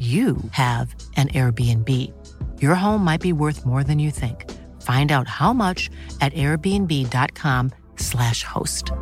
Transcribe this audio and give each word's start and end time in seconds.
you 0.00 0.38
have 0.52 0.94
an 1.16 1.28
Airbnb. 1.28 1.88
Your 2.62 2.74
home 2.74 3.04
might 3.04 3.20
be 3.20 3.34
worth 3.34 3.66
more 3.66 3.84
than 3.84 3.98
you 3.98 4.10
think. 4.10 4.50
Find 4.80 5.12
out 5.12 5.28
how 5.28 5.52
much 5.52 5.90
at 6.22 6.32
airbnb.com/slash 6.32 8.44
host. 8.44 8.92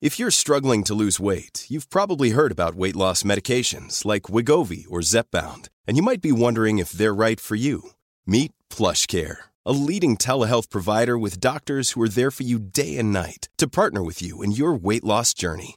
If 0.00 0.18
you're 0.18 0.30
struggling 0.30 0.82
to 0.84 0.94
lose 0.94 1.20
weight, 1.20 1.66
you've 1.68 1.90
probably 1.90 2.30
heard 2.30 2.52
about 2.52 2.74
weight 2.74 2.96
loss 2.96 3.22
medications 3.22 4.06
like 4.06 4.22
Wigovi 4.24 4.86
or 4.88 5.00
Zepbound, 5.00 5.68
and 5.86 5.98
you 5.98 6.02
might 6.02 6.22
be 6.22 6.32
wondering 6.32 6.78
if 6.78 6.90
they're 6.90 7.14
right 7.14 7.40
for 7.40 7.54
you. 7.54 7.90
Meet 8.26 8.52
Plush 8.70 9.06
Care, 9.06 9.50
a 9.66 9.72
leading 9.72 10.16
telehealth 10.16 10.70
provider 10.70 11.18
with 11.18 11.40
doctors 11.40 11.90
who 11.90 12.00
are 12.02 12.08
there 12.08 12.30
for 12.30 12.42
you 12.42 12.58
day 12.58 12.96
and 12.98 13.12
night 13.12 13.48
to 13.58 13.68
partner 13.68 14.02
with 14.02 14.22
you 14.22 14.42
in 14.42 14.52
your 14.52 14.72
weight 14.74 15.04
loss 15.04 15.34
journey. 15.34 15.76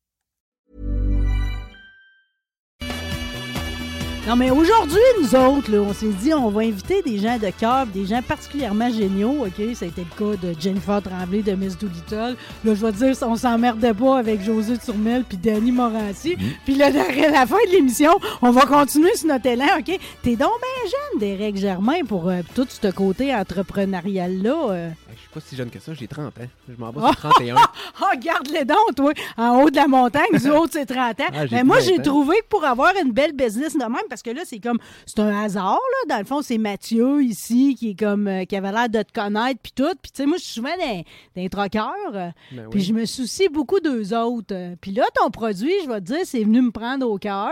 Non, 4.27 4.35
mais 4.35 4.51
aujourd'hui, 4.51 4.99
nous 5.19 5.35
autres, 5.35 5.71
là, 5.71 5.79
on 5.79 5.93
s'est 5.93 6.13
dit, 6.21 6.31
on 6.31 6.49
va 6.49 6.61
inviter 6.61 7.01
des 7.01 7.17
gens 7.17 7.39
de 7.39 7.49
cœur, 7.49 7.87
des 7.87 8.05
gens 8.05 8.21
particulièrement 8.21 8.89
géniaux, 8.91 9.45
OK? 9.47 9.75
Ça 9.75 9.85
a 9.85 9.87
été 9.87 10.05
le 10.05 10.15
cas 10.15 10.37
de 10.39 10.53
Jennifer 10.59 11.01
Tremblay 11.01 11.41
de 11.41 11.53
Miss 11.53 11.75
Doolittle. 11.75 12.35
Là, 12.63 12.75
je 12.75 12.85
vais 12.85 12.91
te 12.91 12.97
dire, 12.97 13.15
on 13.27 13.35
s'emmerdait 13.35 13.95
pas 13.95 14.19
avec 14.19 14.43
José 14.43 14.77
Turmel 14.77 15.23
puis 15.27 15.37
Danny 15.37 15.71
Morancy. 15.71 16.37
Puis 16.65 16.75
là, 16.75 16.87
à 16.87 17.31
la 17.31 17.47
fin 17.47 17.57
de 17.67 17.71
l'émission, 17.71 18.11
on 18.43 18.51
va 18.51 18.61
continuer 18.67 19.15
sur 19.15 19.27
notre 19.27 19.47
élan, 19.47 19.65
OK? 19.79 19.99
T'es 20.21 20.35
donc 20.35 20.51
bien 20.61 20.91
jeune, 20.91 21.19
Derek 21.19 21.57
Germain, 21.57 22.03
pour 22.07 22.29
euh, 22.29 22.41
tout 22.53 22.67
ce 22.69 22.87
côté 22.91 23.33
entrepreneurial-là. 23.33 24.69
euh. 24.69 24.89
Pas 25.33 25.39
si 25.39 25.55
jeune 25.55 25.69
que 25.69 25.79
ça, 25.79 25.93
j'ai 25.93 26.07
30 26.07 26.25
ans. 26.39 26.47
Je 26.67 26.75
m'en 26.77 26.91
vais 26.91 26.99
sur 27.07 27.15
31. 27.15 27.55
Ah, 27.55 28.15
garde 28.17 28.47
les 28.49 28.65
dents, 28.65 28.75
toi, 28.95 29.13
en 29.37 29.61
haut 29.63 29.69
de 29.69 29.75
la 29.77 29.87
montagne, 29.87 30.25
du 30.33 30.49
haut 30.49 30.67
de 30.67 30.71
ses 30.71 30.85
30 30.85 31.19
ans. 31.21 31.25
Ah, 31.33 31.43
Mais 31.51 31.63
moi, 31.63 31.79
j'ai 31.79 31.93
20 31.95 31.99
ans. 31.99 32.03
trouvé 32.03 32.35
que 32.41 32.47
pour 32.49 32.65
avoir 32.65 32.91
une 33.01 33.11
belle 33.13 33.31
business 33.33 33.73
de 33.73 33.79
même, 33.83 33.95
parce 34.09 34.21
que 34.21 34.31
là, 34.31 34.41
c'est 34.45 34.59
comme, 34.59 34.77
c'est 35.05 35.19
un 35.19 35.43
hasard, 35.43 35.73
là. 35.75 36.15
Dans 36.15 36.19
le 36.19 36.25
fond, 36.25 36.41
c'est 36.41 36.57
Mathieu 36.57 37.23
ici 37.23 37.75
qui 37.79 37.91
est 37.91 37.99
comme, 37.99 38.27
euh, 38.27 38.43
qui 38.45 38.55
avait 38.57 38.71
l'air 38.71 38.89
de 38.89 39.01
te 39.03 39.11
connaître, 39.13 39.59
puis 39.63 39.71
tout. 39.75 39.93
Puis, 40.01 40.11
tu 40.11 40.23
sais, 40.23 40.25
moi, 40.25 40.37
je 40.37 40.43
suis 40.43 40.53
souvent 40.53 40.75
d'un, 40.77 41.01
d'un 41.41 41.47
troqueur, 41.47 41.93
euh, 42.13 42.29
Ben 42.51 42.69
puis 42.69 42.81
je 42.81 42.91
me 42.93 43.05
soucie 43.05 43.47
beaucoup 43.47 43.79
d'eux 43.79 44.13
autres. 44.13 44.53
Euh, 44.53 44.75
Puis 44.81 44.91
là, 44.91 45.03
ton 45.15 45.29
produit, 45.29 45.73
je 45.83 45.87
vais 45.87 46.01
te 46.01 46.05
dire, 46.07 46.19
c'est 46.25 46.43
venu 46.43 46.61
me 46.61 46.71
prendre 46.71 47.07
au 47.09 47.17
cœur. 47.17 47.51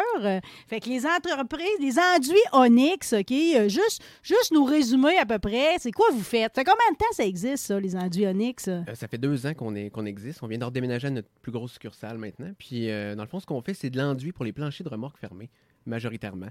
Fait 0.67 0.79
que 0.81 0.89
les 0.89 1.05
entreprises, 1.05 1.67
les 1.79 1.95
enduits 1.97 2.35
Onyx, 2.51 3.13
OK, 3.13 3.33
juste, 3.67 4.01
juste 4.21 4.51
nous 4.51 4.65
résumer 4.65 5.17
à 5.17 5.25
peu 5.25 5.39
près, 5.39 5.75
c'est 5.79 5.91
quoi 5.91 6.07
vous 6.11 6.21
faites? 6.23 6.51
Ça 6.55 6.61
fait 6.61 6.65
combien 6.65 6.91
de 6.91 6.97
temps 6.97 7.05
ça 7.13 7.23
existe, 7.23 7.68
ça, 7.69 7.79
les 7.79 7.95
enduits 7.95 8.25
Onyx? 8.25 8.67
Euh, 8.67 8.81
ça 8.95 9.07
fait 9.07 9.19
deux 9.19 9.45
ans 9.45 9.53
qu'on 9.53 9.75
existe. 9.75 10.41
On 10.41 10.47
vient 10.47 10.57
de 10.57 10.69
déménager 10.69 11.07
à 11.07 11.11
notre 11.11 11.29
plus 11.41 11.51
grosse 11.51 11.73
succursale 11.73 12.17
maintenant. 12.17 12.51
Puis, 12.57 12.89
euh, 12.89 13.15
dans 13.15 13.23
le 13.23 13.29
fond, 13.29 13.39
ce 13.39 13.45
qu'on 13.45 13.61
fait, 13.61 13.75
c'est 13.75 13.91
de 13.91 13.97
l'enduit 13.97 14.31
pour 14.31 14.43
les 14.43 14.51
planchers 14.51 14.83
de 14.83 14.89
remorques 14.89 15.19
fermés, 15.19 15.49
majoritairement. 15.85 16.49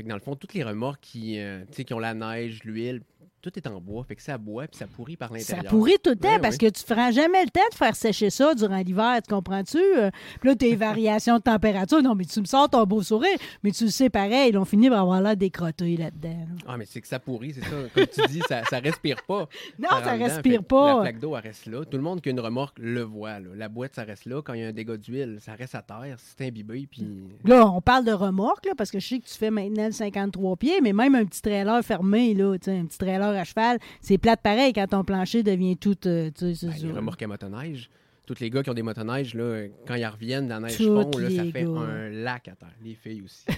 Fait 0.00 0.04
que 0.04 0.08
dans 0.08 0.14
le 0.14 0.20
fond, 0.22 0.34
toutes 0.34 0.54
les 0.54 0.62
remorques 0.64 1.00
qui, 1.02 1.38
euh, 1.38 1.60
tu 1.70 1.76
sais, 1.76 1.84
qui 1.84 1.92
ont 1.92 1.98
la 1.98 2.14
neige, 2.14 2.60
l'huile, 2.64 3.02
tout 3.42 3.50
est 3.56 3.66
en 3.66 3.80
bois. 3.80 4.04
Fait 4.04 4.16
que 4.16 4.20
ça 4.22 4.36
boit 4.36 4.66
puis 4.66 4.76
ça 4.76 4.86
pourrit 4.86 5.16
par 5.16 5.30
Ça 5.30 5.34
l'intérieur. 5.38 5.70
pourrit 5.70 5.96
tout 6.04 6.10
le 6.10 6.16
temps 6.16 6.28
Ouais, 6.34 6.38
parce 6.40 6.58
que 6.58 6.66
tu 6.66 6.82
ne 6.82 6.86
feras 6.86 7.10
jamais 7.10 7.42
le 7.42 7.48
temps 7.48 7.62
de 7.72 7.74
faire 7.74 7.96
sécher 7.96 8.28
ça 8.28 8.54
durant 8.54 8.76
l'hiver, 8.76 9.18
tu 9.26 9.32
comprends-tu? 9.34 9.78
Euh, 9.78 10.10
Puis 10.40 10.50
là, 10.50 10.56
tes 10.56 10.76
variations 10.76 11.38
de 11.38 11.42
température, 11.42 12.02
non, 12.02 12.14
mais 12.14 12.26
tu 12.26 12.38
me 12.40 12.44
sors 12.44 12.68
ton 12.68 12.84
beau 12.84 13.00
sourire, 13.02 13.38
mais 13.62 13.70
tu 13.70 13.84
le 13.84 13.90
sais 13.90 14.10
pareil, 14.10 14.54
on 14.58 14.66
finit 14.66 14.90
par 14.90 15.00
avoir 15.00 15.22
l'air 15.22 15.38
décroté 15.38 15.96
là-dedans. 15.96 16.28
là. 16.28 16.64
Ah, 16.68 16.76
mais 16.76 16.84
c'est 16.84 17.00
que 17.00 17.08
ça 17.08 17.18
pourrit, 17.18 17.54
c'est 17.54 17.62
ça. 17.64 17.76
Comme 17.94 18.06
tu 18.08 18.20
dis, 18.28 18.42
ça, 18.46 18.62
ça 18.64 18.78
respire 18.78 19.16
pas. 19.26 19.48
Non, 19.78 19.88
ça 20.04 20.12
dedans. 20.18 20.24
respire 20.26 20.62
pas. 20.62 20.96
La 20.96 21.00
flaque 21.00 21.20
d'eau, 21.20 21.34
elle 21.34 21.42
reste 21.42 21.64
là. 21.64 21.82
Tout 21.86 21.96
le 21.96 22.02
monde 22.02 22.20
qui 22.20 22.28
a 22.28 22.32
une 22.32 22.40
remorque 22.40 22.78
le 22.78 23.00
voit. 23.00 23.40
là. 23.40 23.48
La 23.56 23.70
boîte, 23.70 23.94
ça 23.94 24.02
reste 24.04 24.26
là. 24.26 24.42
Quand 24.42 24.52
il 24.52 24.60
y 24.60 24.64
a 24.64 24.68
un 24.68 24.72
dégât 24.72 24.98
d'huile, 24.98 25.38
ça 25.40 25.54
reste 25.54 25.74
à 25.74 25.80
terre. 25.80 26.14
C'est 26.18 26.46
imbibé. 26.46 26.86
Puis. 26.90 27.06
Là, 27.46 27.66
on 27.66 27.80
parle 27.80 28.04
de 28.04 28.12
remorque, 28.12 28.66
là, 28.66 28.72
parce 28.76 28.90
que 28.90 29.00
je 29.00 29.08
sais 29.08 29.18
que 29.18 29.26
tu 29.26 29.34
fais 29.34 29.50
maintenant 29.50 29.89
le 29.90 29.94
53 29.94 30.56
pieds, 30.56 30.80
mais 30.80 30.92
même 30.92 31.14
un 31.14 31.24
petit 31.24 31.42
trailer 31.42 31.82
fermé, 31.84 32.34
là, 32.34 32.52
un 32.54 32.86
petit 32.86 32.98
trailer 32.98 33.28
à 33.28 33.44
cheval, 33.44 33.78
c'est 34.00 34.18
plate 34.18 34.40
pareil 34.42 34.72
quand 34.72 34.86
ton 34.86 35.04
plancher 35.04 35.42
devient 35.42 35.76
tout. 35.76 35.96
euh, 36.06 36.30
Ben, 36.40 36.54
les 36.82 36.92
remorques 36.92 37.22
à 37.22 37.26
motoneige. 37.26 37.90
Tous 38.26 38.38
les 38.38 38.48
gars 38.48 38.62
qui 38.62 38.70
ont 38.70 38.74
des 38.74 38.82
motoneiges, 38.82 39.34
là, 39.34 39.64
quand 39.88 39.96
ils 39.96 40.06
reviennent 40.06 40.46
dans 40.46 40.60
la 40.60 40.68
neige 40.68 40.76
fond, 40.76 41.10
là, 41.18 41.30
ça 41.30 41.44
fait 41.50 41.64
gars. 41.64 41.80
un 41.80 42.10
lac 42.10 42.46
à 42.46 42.52
terre. 42.52 42.68
Les 42.84 42.94
filles 42.94 43.22
aussi. 43.24 43.44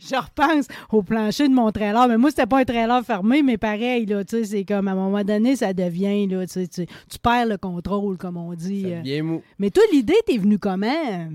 Je 0.00 0.16
repense 0.16 0.66
au 0.90 1.02
plancher 1.02 1.48
de 1.48 1.54
mon 1.54 1.70
trailer. 1.70 2.08
Mais 2.08 2.18
moi, 2.18 2.30
c'était 2.30 2.46
pas 2.46 2.58
un 2.58 2.64
trailer 2.64 3.04
fermé, 3.04 3.42
mais 3.42 3.56
pareil, 3.56 4.04
là, 4.06 4.24
tu 4.24 4.38
sais, 4.38 4.44
c'est 4.44 4.64
comme 4.64 4.88
à 4.88 4.92
un 4.92 4.96
moment 4.96 5.22
donné, 5.22 5.54
ça 5.54 5.72
devient, 5.72 6.26
là, 6.26 6.44
tu 6.46 6.64
sais, 6.64 6.68
tu, 6.68 7.18
perds 7.22 7.46
le 7.46 7.56
contrôle, 7.56 8.18
comme 8.18 8.36
on 8.36 8.52
dit. 8.54 8.82
ça 8.82 8.88
euh. 8.88 8.98
devient 9.00 9.22
mou. 9.22 9.42
Mais 9.60 9.70
toi, 9.70 9.84
l'idée, 9.92 10.16
t'es 10.26 10.38
venue 10.38 10.58
comment? 10.58 11.28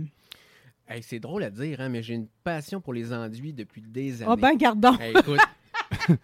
Hey, 0.88 1.04
c'est 1.04 1.20
drôle 1.20 1.44
à 1.44 1.50
dire, 1.50 1.82
hein, 1.82 1.90
mais 1.90 2.02
j'ai 2.02 2.14
une 2.14 2.28
passion 2.44 2.80
pour 2.80 2.94
les 2.94 3.12
enduits 3.12 3.54
depuis 3.54 3.82
des 3.82 4.22
années. 4.22 4.32
Ah 4.32 4.36
ben, 4.38 4.56
gardons. 4.56 4.98
Hey, 4.98 5.14
écoute, 5.18 5.40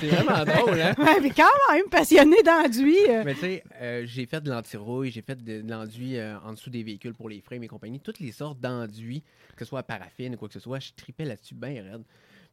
c'est 0.00 0.06
vraiment 0.08 0.44
drôle, 0.44 0.80
hein? 0.80 0.94
Ouais, 0.98 1.20
mais 1.20 1.30
quand 1.30 1.44
même, 1.72 1.84
passionné 1.90 2.42
d'enduit. 2.42 2.96
euh. 3.08 3.22
Mais 3.24 3.34
tu 3.34 3.40
sais, 3.40 3.64
euh, 3.80 4.02
j'ai 4.06 4.24
fait 4.26 4.40
de 4.40 4.48
l'antirouille, 4.50 5.10
j'ai 5.10 5.20
fait 5.22 5.36
de, 5.42 5.60
de 5.60 5.70
l'enduit 5.70 6.16
euh, 6.16 6.38
en 6.40 6.52
dessous 6.52 6.70
des 6.70 6.82
véhicules 6.82 7.12
pour 7.12 7.28
les 7.28 7.40
frames 7.42 7.62
et 7.62 7.68
compagnie. 7.68 8.00
Toutes 8.00 8.20
les 8.20 8.32
sortes 8.32 8.58
d'enduits, 8.60 9.22
que 9.56 9.64
ce 9.64 9.68
soit 9.68 9.80
à 9.80 9.82
paraffine 9.82 10.34
ou 10.34 10.38
quoi 10.38 10.48
que 10.48 10.54
ce 10.54 10.60
soit, 10.60 10.80
je 10.80 10.92
tripais 10.96 11.24
là-dessus 11.26 11.54
bien 11.54 11.82
raide. 11.82 12.02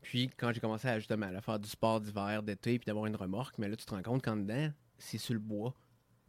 Puis 0.02 0.30
quand 0.38 0.52
j'ai 0.54 0.60
commencé 0.60 0.88
à, 0.88 1.00
justement 1.00 1.28
à 1.34 1.42
faire 1.42 1.60
du 1.60 1.70
sport 1.70 2.02
d'hiver, 2.02 2.44
d'été, 2.44 2.78
puis 2.78 2.86
d'avoir 2.86 3.06
une 3.06 3.16
remorque, 3.16 3.56
mais 3.58 3.68
là, 3.70 3.76
tu 3.76 3.86
te 3.86 3.94
rends 3.96 4.04
compte 4.04 4.22
qu'en 4.22 4.36
dedans, 4.36 4.70
c'est 4.98 5.18
sur 5.18 5.34
le 5.34 5.40
bois. 5.40 5.74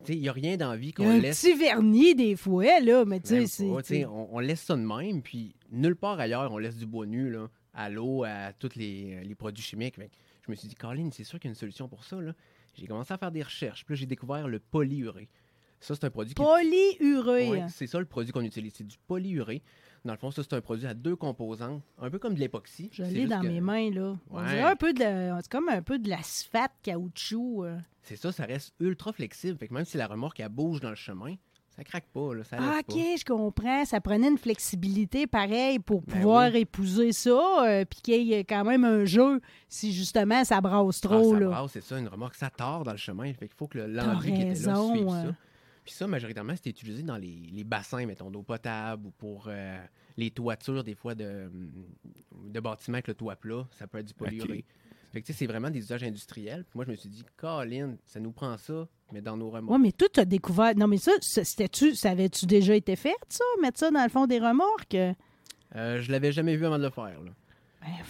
Il 0.09 0.21
n'y 0.21 0.29
a 0.29 0.33
rien 0.33 0.57
d'envie 0.57 0.93
qu'on 0.93 1.09
a 1.09 1.13
un 1.15 1.19
laisse. 1.19 1.41
petit 1.43 1.55
vernis 1.55 2.15
des 2.15 2.37
fois, 2.37 2.81
là, 2.81 3.05
mais 3.05 3.21
tu 3.21 3.47
sais, 3.47 4.05
on, 4.07 4.37
on 4.37 4.39
laisse 4.39 4.63
ça 4.63 4.77
de 4.77 4.83
même, 4.83 5.23
puis 5.23 5.55
nulle 5.73 5.97
part 5.97 6.21
ailleurs, 6.21 6.53
on 6.53 6.59
laisse 6.59 6.77
du 6.77 6.87
bois 6.87 7.07
nu, 7.07 7.31
là, 7.31 7.49
à 7.75 7.91
l'eau, 7.91 8.25
à 8.25 8.53
tous 8.53 8.77
les, 8.77 9.23
les 9.25 9.35
produits 9.35 9.63
chimiques. 9.63 9.97
Je 9.99 10.51
me 10.51 10.57
suis 10.57 10.69
dit, 10.69 10.75
Colin, 10.75 11.11
c'est 11.13 11.25
sûr 11.25 11.39
qu'il 11.41 11.49
y 11.49 11.51
a 11.51 11.53
une 11.53 11.57
solution 11.57 11.89
pour 11.89 12.05
ça. 12.05 12.17
J'ai 12.75 12.87
commencé 12.87 13.13
à 13.13 13.19
faire 13.19 13.33
des 13.33 13.43
recherches, 13.43 13.85
puis 13.85 13.95
là, 13.95 14.01
j'ai 14.01 14.07
découvert 14.07 14.47
le 14.47 14.61
polyurée. 14.61 15.29
Ça, 15.81 15.95
c'est 15.95 16.05
un 16.05 16.11
produit 16.11 16.35
qui 16.35 16.43
Polyurée. 16.43 17.51
Ouais, 17.51 17.67
c'est 17.69 17.87
ça 17.87 17.99
le 17.99 18.05
produit 18.05 18.33
qu'on 18.33 18.43
utilise, 18.43 18.73
c'est 18.77 18.87
du 18.87 18.97
polyurée. 19.07 19.63
Dans 20.05 20.13
le 20.13 20.19
fond, 20.19 20.31
ça, 20.31 20.43
c'est 20.43 20.55
un 20.55 20.61
produit 20.61 20.87
à 20.87 20.95
deux 20.95 21.17
composantes, 21.17 21.83
un 22.01 22.11
peu 22.11 22.19
comme 22.19 22.35
de 22.35 22.41
l'époxy. 22.41 22.89
Je 22.93 23.03
l'ai 23.03 23.27
dans 23.27 23.41
que- 23.41 23.47
mes 23.49 23.61
mains, 23.61 23.91
là. 23.91 24.17
On 24.31 24.41
dirait 24.43 24.63
un 24.63 24.77
peu 24.77 24.93
de 24.93 25.01
C'est 25.43 25.51
comme 25.51 25.69
un 25.69 25.83
peu 25.83 25.99
de 25.99 26.09
l'asphalte 26.09 26.73
caoutchouc. 26.83 27.65
euh. 27.65 27.79
C'est 28.03 28.17
ça, 28.17 28.33
ça 28.33 28.45
reste 28.45 28.73
ultra 28.81 29.13
flexible. 29.13 29.59
Fait 29.59 29.69
que 29.69 29.75
même 29.75 29.85
si 29.85 29.97
la 29.97 30.07
remorque, 30.07 30.41
elle 30.41 30.49
bouge 30.49 30.81
dans 30.81 30.89
le 30.91 30.95
chemin, 30.97 31.35
ça 31.77 31.85
craque 31.85 32.07
pas, 32.13 32.35
là, 32.35 32.43
ça 32.43 32.57
Ah, 32.59 32.79
OK, 32.81 32.87
pas. 32.87 33.17
je 33.19 33.25
comprends. 33.25 33.85
Ça 33.85 34.01
prenait 34.01 34.29
une 34.29 34.39
flexibilité 34.39 35.27
pareille 35.27 35.79
pour 35.79 36.01
Ben 36.03 36.15
pouvoir 36.15 36.51
oui. 36.53 36.61
épouser 36.61 37.13
ça, 37.13 37.65
euh, 37.67 37.85
puis 37.85 38.01
qu'il 38.01 38.23
y 38.27 38.33
ait 38.33 38.45
quand 38.45 38.65
même 38.65 38.85
un 38.85 39.05
jeu 39.05 39.41
si 39.69 39.93
justement 39.93 40.43
ça 40.45 40.61
brasse 40.61 41.01
Ah, 41.05 41.09
trop. 41.09 41.35
ça 41.35 41.41
là. 41.41 41.47
brasse, 41.49 41.71
c'est 41.73 41.83
ça, 41.85 41.99
une 41.99 42.09
remorque, 42.09 42.35
ça 42.35 42.51
tord 42.51 42.85
dans 42.85 42.93
le 42.93 42.97
chemin. 42.99 43.33
Fait 43.35 43.47
qu'il 43.49 43.57
faut 43.57 43.67
que 43.69 43.79
le- 43.79 43.95
T'as 43.95 44.07
l'enduit 44.07 44.33
qui 44.33 44.43
était 44.43 44.61
là 44.67 44.75
suive 44.77 45.07
ouais. 45.07 45.23
ça. 45.23 45.35
Puis 45.89 45.97
ça, 45.97 46.07
majoritairement, 46.07 46.55
c'était 46.55 46.69
utilisé 46.69 47.03
dans 47.03 47.17
les, 47.17 47.49
les 47.51 47.65
bassins, 47.65 48.05
mettons, 48.05 48.31
d'eau 48.31 48.43
potable 48.43 49.07
ou 49.07 49.11
pour 49.11 49.47
euh, 49.49 49.79
les 50.19 50.31
toitures, 50.31 50.85
des 50.85 50.95
fois, 50.95 51.15
de, 51.15 51.51
de 52.45 52.61
bâtiments 52.61 52.97
avec 52.97 53.09
le 53.09 53.15
toit 53.15 53.37
plat. 53.37 53.67
Ça 53.71 53.87
peut 53.87 53.97
être 53.97 54.09
du 54.09 54.13
polyurée. 54.13 54.67
Fait 55.15 55.23
que, 55.23 55.27
tu 55.27 55.33
sais, 55.33 55.39
c'est 55.39 55.47
vraiment 55.47 55.71
des 55.71 55.79
usages 55.79 56.03
industriels. 56.05 56.65
Puis 56.65 56.73
moi, 56.75 56.85
je 56.85 56.91
me 56.91 56.97
suis 56.97 57.09
dit, 57.09 57.25
Colin, 57.39 57.97
ça 58.05 58.21
nous 58.21 58.33
prend 58.33 58.59
ça, 58.59 58.87
mais 59.15 59.23
dans 59.23 59.39
nos 59.39 59.49
remorques. 59.49 59.75
Oui, 59.75 59.81
mais 59.83 59.93
toi, 59.93 60.09
tu 60.13 60.21
as 60.21 60.27
découvert. 60.27 60.77
Non, 60.77 60.89
mais 60.89 60.99
ça, 60.99 61.13
ça, 61.23 61.43
c'était-tu. 61.43 61.95
Ça 61.95 62.11
avait-tu 62.11 62.45
déjà 62.45 62.75
été 62.75 62.95
fait, 62.95 63.17
ça? 63.31 63.45
Mettre 63.63 63.79
ça 63.79 63.91
dans 63.91 64.03
le 64.03 64.11
fond 64.11 64.27
des 64.27 64.41
remorques? 64.41 64.95
Euh, 65.75 66.03
je 66.03 66.13
l'avais 66.13 66.33
jamais 66.33 66.55
vu 66.57 66.67
avant 66.67 66.77
de 66.77 66.85
le 66.85 66.91
faire. 66.91 67.19
Là. 67.23 67.31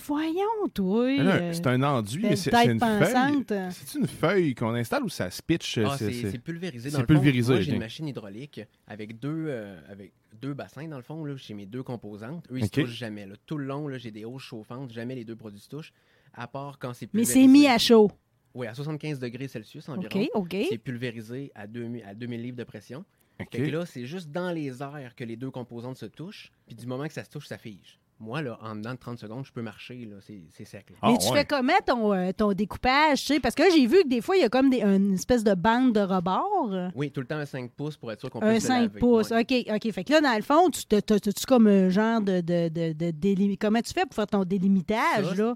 Voyons, 0.06 0.68
toi. 0.72 1.06
Mais 1.06 1.20
euh, 1.20 1.52
c'est 1.52 1.66
un 1.66 1.82
enduit, 1.82 2.22
mais 2.22 2.36
c'est 2.36 2.52
une 2.66 2.78
pensante. 2.78 3.48
feuille. 3.48 3.68
C'est 3.72 3.98
une 3.98 4.06
feuille 4.06 4.54
qu'on 4.54 4.74
installe 4.74 5.02
ou 5.04 5.08
ça 5.08 5.30
se 5.30 5.42
pitch? 5.42 5.78
Ah, 5.78 5.96
c'est- 5.98 6.38
pulvérisé. 6.38 6.90
c'est 6.90 6.94
Dans 6.96 7.00
le 7.02 7.06
fond, 7.06 7.14
pulvérisé, 7.14 7.52
Moi, 7.52 7.60
j'ai 7.62 7.72
une 7.72 7.78
machine 7.78 8.08
hydraulique 8.08 8.60
avec 8.86 9.18
deux, 9.18 9.46
euh, 9.48 9.78
avec 9.90 10.12
deux 10.40 10.54
bassins, 10.54 10.86
dans 10.88 10.96
le 10.96 11.02
fond, 11.02 11.24
là, 11.24 11.36
chez 11.36 11.54
mes 11.54 11.66
deux 11.66 11.82
composantes. 11.82 12.46
Eux, 12.50 12.58
ils 12.58 12.64
Ok. 12.64 12.74
se 12.74 12.80
touchent 12.82 12.96
jamais. 12.96 13.26
là. 13.26 13.34
Tout 13.46 13.58
le 13.58 13.64
long, 13.66 13.88
là, 13.88 13.98
j'ai 13.98 14.10
des 14.10 14.24
hausses 14.24 14.42
chauffantes. 14.42 14.92
Jamais 14.92 15.14
les 15.14 15.24
deux 15.24 15.36
produits 15.36 15.60
se 15.60 15.68
touchent, 15.68 15.92
à 16.34 16.46
part 16.46 16.78
quand 16.78 16.92
c'est 16.94 17.06
mais 17.12 17.22
pulvérisé. 17.22 17.40
c'est 17.42 17.46
mis 17.48 17.66
à 17.66 17.78
chaud. 17.78 18.10
Oui, 18.54 18.66
à 18.66 18.74
75 18.74 19.18
degrés 19.18 19.46
Celsius 19.48 19.88
environ. 19.88 20.08
OK, 20.20 20.30
OK. 20.34 20.56
C'est 20.70 20.78
pulvérisé 20.78 21.52
à 21.54 21.66
2000, 21.66 22.02
à 22.04 22.14
2000 22.14 22.42
livres 22.42 22.56
de 22.56 22.64
pression. 22.64 23.04
OK. 23.40 23.48
Fait 23.52 23.66
que 23.66 23.70
là, 23.70 23.86
c'est 23.86 24.04
juste 24.06 24.30
dans 24.32 24.50
les 24.50 24.82
airs 24.82 25.12
que 25.14 25.22
les 25.22 25.36
deux 25.36 25.50
composantes 25.50 25.96
se 25.96 26.06
touchent. 26.06 26.50
Puis 26.66 26.74
du 26.74 26.86
moment 26.86 27.06
que 27.06 27.12
ça 27.12 27.22
se 27.24 27.30
touche, 27.30 27.46
ça 27.46 27.56
fige. 27.58 27.98
Moi, 28.20 28.42
là, 28.42 28.58
en 28.62 28.74
dedans 28.74 28.94
de 28.94 28.98
30 28.98 29.18
secondes, 29.20 29.46
je 29.46 29.52
peux 29.52 29.62
marcher. 29.62 30.04
là. 30.04 30.16
C'est 30.20 30.40
c'est 30.50 30.64
sec. 30.64 30.90
là. 30.90 30.96
Ah, 31.02 31.10
Mais 31.12 31.18
tu 31.18 31.28
ouais. 31.30 31.38
fais 31.38 31.44
comment 31.44 31.72
ton, 31.86 32.12
euh, 32.12 32.32
ton 32.32 32.52
découpage, 32.52 33.20
tu 33.20 33.34
sais? 33.34 33.40
Parce 33.40 33.54
que 33.54 33.62
là, 33.62 33.68
j'ai 33.72 33.86
vu 33.86 34.02
que 34.02 34.08
des 34.08 34.20
fois, 34.20 34.36
il 34.36 34.40
y 34.40 34.44
a 34.44 34.48
comme 34.48 34.70
des, 34.70 34.82
une 34.82 35.14
espèce 35.14 35.44
de 35.44 35.54
bande 35.54 35.92
de 35.94 36.00
rebord. 36.00 36.90
Oui, 36.96 37.12
tout 37.12 37.20
le 37.20 37.26
temps 37.28 37.36
un 37.36 37.46
5 37.46 37.70
pouces 37.70 37.96
pour 37.96 38.10
être 38.10 38.18
sûr 38.20 38.28
qu'on 38.30 38.42
Un 38.42 38.50
puisse 38.50 38.64
le 38.64 38.68
5 38.68 38.80
laver. 38.80 38.98
pouces. 38.98 39.30
Ouais. 39.30 39.40
OK, 39.42 39.72
OK. 39.72 39.92
Fait 39.92 40.02
que 40.04 40.12
là, 40.12 40.20
dans 40.20 40.34
le 40.34 40.42
fond, 40.42 40.68
tu 40.68 40.84
te- 40.84 40.98
t'as- 40.98 41.20
t'as-tu 41.20 41.46
comme 41.46 41.68
un 41.68 41.88
genre 41.90 42.20
de, 42.20 42.40
de, 42.40 42.68
de, 42.68 42.92
de 42.92 43.10
délim- 43.12 43.56
Comment 43.56 43.80
tu 43.82 43.92
fais 43.92 44.04
pour 44.04 44.14
faire 44.14 44.26
ton 44.26 44.44
délimitage, 44.44 45.24
Ça, 45.24 45.34
là? 45.34 45.54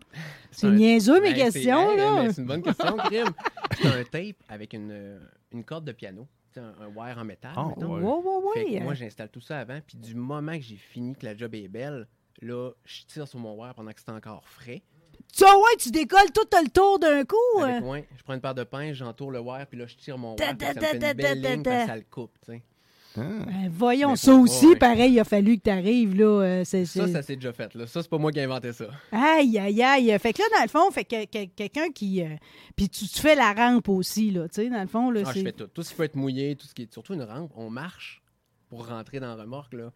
C'est 0.52 0.60
C'est 0.60 0.66
un- 0.68 0.70
niaiseux, 0.70 1.20
mes 1.20 1.32
Ben, 1.34 1.50
questions, 1.50 1.90
hey, 1.90 1.96
là. 1.96 2.32
C'est 2.32 2.42
une 2.42 2.46
bonne 2.48 2.62
question, 2.62 2.96
Crime. 2.96 3.28
C'est 3.72 3.88
un 3.88 4.04
tape 4.04 4.36
avec 4.48 4.72
une, 4.72 4.90
euh, 4.92 5.18
une 5.52 5.64
corde 5.64 5.84
de 5.84 5.92
piano. 5.92 6.28
Tu 6.54 6.60
Un, 6.60 6.74
un 6.80 6.88
wire 6.94 7.16
en 7.18 7.24
métal. 7.24 7.52
Ah, 7.56 7.64
mettons. 7.68 7.94
ouais. 7.96 8.02
Ouais, 8.02 8.12
ouais, 8.12 8.50
Fait 8.54 8.64
que 8.66 8.70
ouais. 8.74 8.80
moi, 8.80 8.94
j'installe 8.94 9.30
tout 9.30 9.40
ça 9.40 9.58
avant. 9.58 9.80
Puis 9.86 9.96
du 9.98 10.14
moment 10.14 10.52
que 10.56 10.62
j'ai 10.62 10.76
fini, 10.76 11.14
que 11.16 11.24
la 11.24 11.34
job 11.36 11.54
est 11.54 11.66
belle, 11.68 12.06
là, 12.42 12.70
je 12.84 13.02
tire 13.06 13.26
sur 13.28 13.38
mon 13.38 13.54
wire 13.60 13.74
pendant 13.74 13.92
que 13.92 14.00
c'est 14.04 14.12
encore 14.12 14.42
frais. 14.46 14.82
Tu 15.34 15.44
vois, 15.44 15.56
ouais, 15.56 15.76
tu 15.78 15.90
décolles 15.90 16.30
tout 16.34 16.46
le 16.52 16.68
tour 16.68 16.98
d'un 16.98 17.24
coup. 17.24 17.36
Avec, 17.62 17.82
euh. 17.82 17.86
ouais, 17.88 18.08
je 18.16 18.22
prends 18.22 18.34
une 18.34 18.40
paire 18.40 18.54
de 18.54 18.64
pinces, 18.64 18.96
j'entoure 18.96 19.30
le 19.30 19.40
wire, 19.40 19.66
puis 19.66 19.78
là, 19.78 19.86
je 19.86 19.96
tire 19.96 20.18
mon 20.18 20.34
wire. 20.36 20.38
ça 20.46 20.52
me 20.52 20.58
fait 20.58 20.74
ta- 20.74 20.92
une 20.92 20.98
belle 21.14 21.16
ta- 21.16 21.34
ligne, 21.34 21.62
ta- 21.62 21.70
parce 21.70 21.82
que 21.82 21.86
ta. 21.86 21.86
ça 21.86 21.96
le 21.96 22.04
coupe, 22.10 22.32
tu 22.44 22.52
sais. 22.52 22.62
Ah. 23.14 23.20
Ben, 23.20 23.68
voyons, 23.70 24.10
Mais 24.12 24.16
ça 24.16 24.34
aussi, 24.34 24.68
ouais. 24.68 24.76
pareil, 24.76 25.12
il 25.12 25.20
a 25.20 25.24
fallu 25.24 25.58
que 25.58 25.64
tu 25.64 25.70
arrives, 25.70 26.14
là. 26.18 26.24
euh, 26.42 26.64
Ça, 26.64 26.84
c'est- 26.86 27.12
ça 27.12 27.22
s'est 27.22 27.36
déjà 27.36 27.52
fait, 27.52 27.74
là. 27.74 27.86
Ça, 27.86 28.02
c'est 28.02 28.08
pas 28.08 28.16
moi 28.16 28.32
qui 28.32 28.38
ai 28.38 28.44
inventé 28.44 28.72
ça. 28.72 28.86
Aïe, 29.10 29.58
aïe, 29.58 29.82
aïe. 29.82 30.18
Fait 30.18 30.32
que 30.32 30.38
là, 30.40 30.46
dans 30.56 30.62
le 30.62 30.68
fond, 30.68 30.90
fait 30.90 31.04
que, 31.04 31.24
que- 31.26 31.44
quelqu'un 31.54 31.90
qui. 31.90 32.22
euh, 32.22 32.28
Puis 32.74 32.88
tu, 32.88 33.06
tu 33.06 33.20
fais 33.20 33.34
la 33.34 33.52
rampe 33.52 33.88
aussi, 33.90 34.30
là. 34.30 34.48
Tu 34.48 34.54
sais, 34.62 34.70
dans 34.70 34.80
le 34.80 34.86
fond, 34.88 35.10
là. 35.10 35.22
Ah, 35.26 35.32
je 35.34 35.42
fais 35.42 35.52
tout. 35.52 35.66
Tout 35.66 35.82
ce 35.82 35.90
qui 35.90 35.94
peut 35.96 36.04
être 36.04 36.16
mouillé, 36.16 36.56
tout 36.56 36.66
ce 36.66 36.74
qui 36.74 36.82
est... 36.82 36.92
Surtout 36.92 37.12
une 37.12 37.22
rampe, 37.22 37.52
on 37.54 37.68
marche 37.68 38.22
pour 38.70 38.86
rentrer 38.88 39.20
dans 39.20 39.34
la 39.36 39.42
remorque, 39.42 39.74
là. 39.74 39.92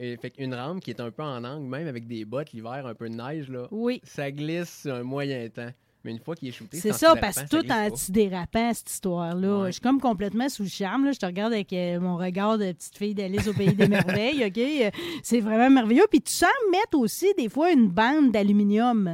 Et 0.00 0.16
fait 0.16 0.30
qu'une 0.30 0.54
rampe 0.54 0.80
qui 0.80 0.90
est 0.90 1.00
un 1.00 1.10
peu 1.10 1.22
en 1.24 1.42
angle, 1.44 1.66
même 1.66 1.88
avec 1.88 2.06
des 2.06 2.24
bottes 2.24 2.52
l'hiver, 2.52 2.86
un 2.86 2.94
peu 2.94 3.08
de 3.10 3.14
neige, 3.16 3.50
là, 3.50 3.66
Oui. 3.72 4.00
ça 4.04 4.30
glisse 4.30 4.82
sur 4.82 4.94
un 4.94 5.02
moyen 5.02 5.48
temps. 5.48 5.70
Mais 6.04 6.12
une 6.12 6.20
fois 6.20 6.36
qu'il 6.36 6.46
est 6.48 6.52
shooté, 6.52 6.78
C'est 6.78 6.92
ça, 6.92 7.16
parce 7.16 7.42
que 7.42 7.48
tout 7.48 7.58
glisse 7.62 7.72
antidérapant, 7.72 8.72
cette 8.72 8.88
histoire-là. 8.88 9.58
Ouais. 9.58 9.66
Je 9.66 9.72
suis 9.72 9.80
comme 9.80 10.00
complètement 10.00 10.48
sous 10.48 10.62
le 10.62 10.68
charme. 10.68 11.06
Là. 11.06 11.12
Je 11.12 11.18
te 11.18 11.26
regarde 11.26 11.52
avec 11.52 11.72
euh, 11.72 11.98
mon 11.98 12.16
regard 12.16 12.56
de 12.56 12.70
petite 12.70 12.96
fille 12.96 13.14
d'Alice 13.14 13.48
au 13.48 13.52
Pays 13.52 13.74
des 13.74 13.88
Merveilles. 13.88 14.44
OK? 14.46 14.58
Euh, 14.58 14.90
C'est 15.24 15.40
vraiment 15.40 15.68
merveilleux. 15.68 16.06
Puis 16.08 16.20
tu 16.22 16.32
sens 16.32 16.48
mettre 16.70 16.96
aussi, 16.98 17.26
des 17.36 17.48
fois, 17.48 17.72
une 17.72 17.88
bande 17.88 18.30
d'aluminium. 18.30 19.08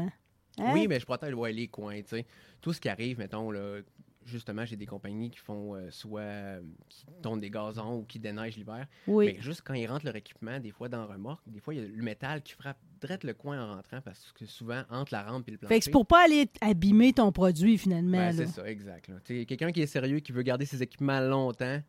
Hein? 0.59 0.73
Oui, 0.75 0.87
mais 0.87 1.01
je 1.01 1.07
protège 1.07 1.33
ouais, 1.35 1.53
les 1.53 1.69
coins, 1.69 1.97
tu 2.03 2.09
sais. 2.19 2.27
Tout 2.61 2.75
ce 2.75 2.81
qui 2.81 2.89
arrive, 2.91 3.19
mettons, 3.19 3.51
là, 3.51 3.79
justement, 4.25 4.65
j'ai 4.65 4.77
des 4.77 4.87
compagnies 4.87 5.31
qui 5.31 5.39
font 5.39 5.75
euh, 5.75 5.91
soit 5.91 6.21
euh, 6.21 6.61
qui 6.89 7.07
tournent 7.23 7.41
des 7.41 7.51
gazons 7.51 7.99
ou 7.99 8.05
qui 8.05 8.19
déneigent 8.19 8.57
l'hiver. 8.57 8.87
Oui. 9.07 9.27
Mais 9.27 9.43
juste 9.43 9.63
quand 9.65 9.75
ils 9.75 9.87
rentrent 9.87 10.05
leur 10.05 10.17
équipement, 10.17 10.59
des 10.59 10.71
fois 10.71 10.89
dans 10.89 11.07
remorque, 11.07 11.43
des 11.47 11.61
fois, 11.61 11.75
il 11.75 11.81
y 11.81 11.85
a 11.85 11.87
le 11.89 12.03
métal 12.03 12.43
qui 12.43 12.53
frappe 12.53 12.79
direct 13.01 13.25
le 13.25 13.35
coin 13.35 13.63
en 13.63 13.77
rentrant 13.77 14.01
parce 14.01 14.33
que 14.33 14.47
souvent, 14.47 14.83
entre 14.91 15.13
la 15.13 15.23
rampe 15.23 15.49
et 15.49 15.53
le 15.53 15.59
plancher. 15.59 15.75
Fait 15.75 15.79
que 15.81 15.85
c'est 15.85 15.91
pour 15.91 16.07
pas 16.07 16.25
aller 16.25 16.49
abîmer 16.61 17.13
ton 17.13 17.33
produit, 17.33 17.79
finalement. 17.79 18.19
Ben, 18.19 18.33
c'est 18.33 18.47
ça, 18.47 18.69
exact. 18.69 19.11
Quelqu'un 19.25 19.73
qui 19.73 19.83
est 19.83 19.87
sérieux, 19.87 20.21
qui 20.21 20.33
veut 20.33 20.43
garder 20.43 20.67
ses 20.67 20.83
équipements 20.83 21.21
longtemps. 21.21 21.81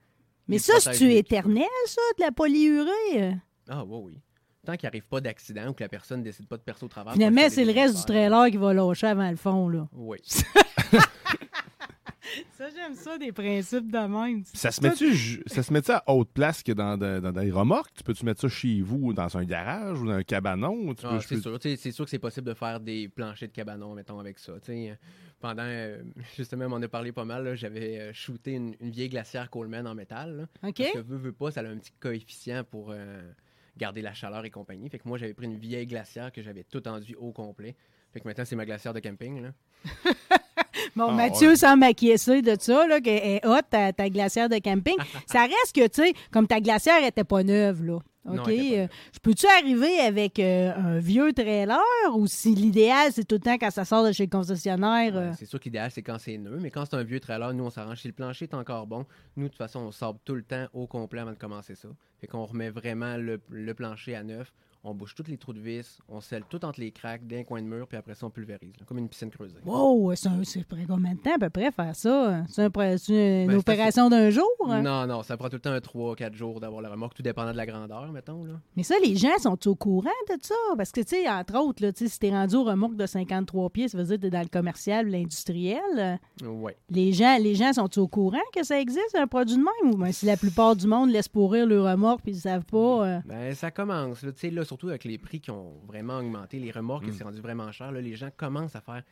Mais 0.47 0.59
ça, 0.59 0.79
c'est-tu 0.79 1.11
éternel, 1.13 1.65
ça, 1.88 2.01
de 2.17 2.23
la 2.23 2.31
polyurée? 2.31 3.38
Ah, 3.67 3.83
oui, 3.83 3.99
oui. 4.03 4.21
Tant 4.63 4.75
qu'il 4.75 4.88
n'arrive 4.88 5.07
pas 5.07 5.21
d'accident 5.21 5.69
ou 5.69 5.73
que 5.73 5.83
la 5.83 5.89
personne 5.89 6.19
ne 6.19 6.23
décide 6.23 6.47
pas 6.47 6.57
de 6.57 6.63
percer 6.63 6.85
au 6.85 6.88
travers. 6.88 7.13
Finalement, 7.13 7.49
c'est 7.49 7.65
le 7.65 7.71
reste 7.71 7.97
du 7.97 8.05
trailer 8.05 8.49
qui 8.49 8.57
va 8.57 8.73
lâcher 8.73 9.07
avant 9.07 9.29
le 9.29 9.35
fond, 9.35 9.69
là. 9.69 9.88
Oui. 9.93 10.17
Ça, 12.57 12.66
j'aime 12.69 12.95
ça, 12.95 13.18
des 13.18 13.31
principes 13.31 13.92
de 13.92 13.98
même. 13.98 14.44
Ça 14.54 14.72
se 14.72 14.81
met-tu 14.81 15.13
ju- 15.13 15.44
ça 15.45 15.62
se 15.63 15.72
met 15.72 15.89
à 15.92 16.04
haute 16.07 16.30
place 16.31 16.63
que 16.63 16.72
dans, 16.72 16.98
de- 16.98 17.19
dans 17.19 17.31
des 17.31 17.51
remorques? 17.51 17.94
Tu 17.95 18.04
peux-tu 18.04 18.25
mettre 18.25 18.42
ça 18.42 18.48
chez 18.50 18.81
vous, 18.81 19.13
dans 19.13 19.38
un 19.38 19.44
garage 19.44 20.01
ou 20.01 20.07
dans 20.07 20.13
un 20.13 20.24
cabanon? 20.24 20.94
Tu 20.95 21.06
Ah, 21.06 21.19
c'est 21.22 21.36
peux- 21.36 21.42
sûr. 21.42 21.60
Que 21.60 22.07
c'est 22.07 22.19
possible 22.19 22.48
de 22.48 22.54
faire 22.54 22.80
des 22.80 23.07
planchers 23.10 23.48
de 23.50 23.54
cabanon, 23.54 23.94
mettons, 23.94 24.20
avec 24.20 24.39
ça. 24.39 24.53
Pendant, 25.39 25.63
euh, 25.63 26.01
justement, 26.36 26.65
on 26.65 26.72
en 26.74 26.82
a 26.82 26.88
parlé 26.88 27.12
pas 27.12 27.25
mal. 27.25 27.44
là, 27.44 27.55
J'avais 27.55 28.00
euh, 28.00 28.13
shooté 28.13 28.53
une, 28.53 28.75
une 28.79 28.89
vieille 28.89 29.10
glacière 29.10 29.50
Coleman 29.50 29.86
en 29.86 29.94
métal. 29.94 30.38
là. 30.38 30.70
OK? 30.70 30.75
Parce 30.77 30.91
que 30.91 30.98
veut, 31.00 31.17
veut 31.17 31.34
pas, 31.34 31.51
ça 31.51 31.60
a 31.62 31.65
un 31.65 31.77
petit 31.77 31.91
coefficient 32.00 32.63
pour 32.63 32.91
euh, 32.91 33.22
garder 33.77 34.01
la 34.01 34.13
chaleur 34.13 34.46
et 34.46 34.50
compagnie. 34.50 34.89
Fait 34.89 34.98
que 34.98 35.08
moi, 35.08 35.17
j'avais 35.17 35.34
pris 35.34 35.46
une 35.46 35.58
vieille 35.58 35.86
glacière 35.88 36.32
que 36.32 36.41
j'avais 36.41 36.63
tout 36.63 36.88
enduit 36.88 37.15
au 37.15 37.32
complet. 37.32 37.75
Fait 38.13 38.22
que 38.22 38.27
maintenant, 38.27 38.46
c'est 38.46 38.55
ma 38.55 38.65
glacière 38.65 38.94
de 38.94 39.00
camping. 39.01 39.41
Là. 39.44 39.51
Bon, 40.95 41.07
Ah, 41.09 41.13
Mathieu 41.13 41.55
semble 41.55 41.83
acquiescer 41.83 42.41
de 42.41 42.55
ça, 42.59 42.87
là, 42.87 43.01
qu'elle 43.01 43.23
est 43.23 43.45
hot, 43.45 43.59
ta, 43.69 43.91
ta 43.93 44.09
glacière 44.09 44.47
de 44.49 44.57
camping. 44.59 44.95
ça 45.27 45.41
reste 45.41 45.73
que, 45.75 45.87
tu 45.87 46.03
sais, 46.03 46.13
comme 46.31 46.47
ta 46.47 46.59
glacière 46.61 47.03
était 47.05 47.23
pas 47.23 47.43
neuve, 47.43 47.83
là. 47.83 47.99
OK? 48.27 48.43
pas 48.43 48.49
euh, 48.51 48.87
je 49.13 49.19
peux-tu 49.21 49.45
arriver 49.45 49.99
avec 49.99 50.39
euh, 50.39 50.73
un 50.75 50.97
vieux 50.97 51.31
trailer 51.31 51.77
ou 52.15 52.25
si 52.25 52.55
l'idéal, 52.55 53.11
c'est 53.11 53.23
tout 53.23 53.35
le 53.35 53.41
temps 53.41 53.57
quand 53.59 53.69
ça 53.69 53.85
sort 53.85 54.03
de 54.03 54.11
chez 54.11 54.23
le 54.23 54.31
concessionnaire? 54.31 55.15
euh, 55.15 55.29
Ouais, 55.29 55.35
c'est 55.37 55.45
sûr 55.45 55.59
que 55.59 55.65
l'idéal, 55.65 55.91
c'est 55.91 56.01
quand 56.01 56.17
c'est 56.17 56.37
neuf. 56.39 56.59
Mais 56.59 56.71
quand 56.71 56.85
c'est 56.85 56.95
un 56.95 57.03
vieux 57.03 57.19
trailer, 57.19 57.53
nous, 57.53 57.65
on 57.65 57.69
s'arrange. 57.69 57.99
Si 57.99 58.07
le 58.07 58.15
plancher 58.15 58.45
est 58.45 58.55
encore 58.55 58.87
bon, 58.87 59.05
nous, 59.37 59.43
de 59.43 59.49
toute 59.49 59.57
façon, 59.59 59.81
on 59.81 59.91
sable 59.91 60.17
tout 60.25 60.33
le 60.33 60.41
temps 60.41 60.65
au 60.73 60.87
complet 60.87 61.21
avant 61.21 61.33
de 61.33 61.37
commencer 61.37 61.75
ça. 61.75 61.89
Fait 62.19 62.25
qu'on 62.25 62.45
remet 62.45 62.71
vraiment 62.71 63.15
le, 63.17 63.39
le 63.51 63.73
plancher 63.75 64.15
à 64.15 64.23
neuf. 64.23 64.51
On 64.88 64.94
bouche 64.94 65.15
tous 65.15 65.27
les 65.27 65.38
trous 65.38 65.51
de 65.54 65.60
vis. 65.60 65.98
On 66.08 66.22
scelle 66.22 66.44
tout 66.48 66.63
entre 66.63 66.80
les 66.80 66.92
craques 66.92 67.25
d'un 67.25 67.44
coin 67.44 67.60
de 67.62 67.65
mur. 67.68 67.88
Puis 67.88 67.98
après 67.98 68.13
ça, 68.13 68.27
on 68.27 68.30
pulvérise. 68.30 68.74
là, 68.80 68.86
comme 68.88 69.00
une 69.00 69.10
piscine 69.10 69.32
creusée. 69.32 69.56
Wow, 69.65 70.13
c'est 70.15 70.63
près 70.68 70.86
combien 70.88 71.15
de 71.15 71.20
temps 71.20 71.34
à 71.36 71.39
peu 71.39 71.50
près 71.50 71.72
faire 71.72 71.96
ça? 71.96 72.44
C'est 72.48 72.62
un 72.63 72.70
pré- 72.70 72.98
c'est 73.00 73.42
une 73.44 73.48
Ben, 73.48 73.58
opération 73.58 74.10
d'un 74.10 74.30
jour? 74.30 74.46
hein? 74.70 74.84
Non, 74.84 75.08
non, 75.08 75.24
ça 75.24 75.38
prend 75.38 75.50
tout 75.50 75.56
le 75.56 75.62
temps 75.62 75.72
un 75.72 75.80
3-4 75.80 76.34
jours 76.36 76.60
d'avoir 76.60 76.82
la 76.84 76.89
remorque, 76.89 77.15
tout 77.15 77.24
dépendant 77.24 77.51
de 77.51 77.58
la 77.58 77.65
grandeur, 77.65 78.12
mettons. 78.12 78.44
Là. 78.46 78.54
Mais 78.75 78.84
ça, 78.84 78.96
les 79.04 79.15
gens 79.15 79.38
sont 79.39 79.68
au 79.68 79.75
courant 79.75 80.10
de 80.30 80.36
ça? 80.42 80.54
Parce 80.77 80.92
que, 80.92 81.01
tu 81.01 81.08
sais, 81.15 81.27
entre 81.30 81.58
autres, 81.58 81.84
là, 81.84 81.92
si 81.96 82.20
t'es 82.20 82.30
rendu 82.30 82.56
aux 82.56 82.63
remorques 82.63 82.96
de 82.96 83.08
53 83.08 83.70
pieds, 83.72 83.88
ça 83.88 83.98
veut 83.98 84.04
dire 84.04 84.18
que 84.18 84.22
t'es 84.22 84.30
dans 84.30 84.42
le 84.42 84.48
commercial, 84.50 85.08
l'industriel. 85.10 86.20
Ouais. 86.44 86.75
Les 86.89 87.12
gens, 87.13 87.38
les 87.39 87.56
gens 87.56 87.74
sont 87.74 88.00
au 88.00 88.08
courant 88.08 88.38
que 88.56 88.63
ça 88.63 88.80
existe, 88.80 89.15
un 89.15 89.27
produit 89.27 89.56
de 89.56 89.62
même? 89.62 89.94
Ou 89.94 89.98
bien 89.98 90.12
si 90.12 90.25
la 90.25 90.38
plupart 90.38 90.75
du 90.75 90.88
monde 90.88 91.10
laisse 91.10 91.27
pourrir 91.27 91.65
le 91.65 91.82
remorque 91.82 92.22
puis 92.22 92.34
ils 92.34 92.39
savent 92.39 92.65
pas... 92.65 93.08
euh, 93.08 93.20
Ben, 93.25 93.54
ça 93.56 93.72
commence. 93.72 94.22
Là, 94.24 94.32
Tu 94.32 94.39
sais, 94.39 94.50
là, 94.51 94.63
surtout 94.75 94.89
avec 94.89 95.05
les 95.05 95.17
prix 95.17 95.39
qui 95.39 95.51
ont 95.51 95.72
vraiment 95.88 96.17
augmenté, 96.20 96.60
les 96.60 96.70
remorques, 96.72 97.08
Mm. 97.08 97.13
c'est 97.13 97.24
rendu 97.24 97.39
vraiment 97.39 97.72
cher. 97.72 97.91
Là, 97.94 98.01
les 98.01 98.15
gens 98.15 98.29
commencent 98.36 98.75
à 98.75 98.82
faire. 98.82 99.03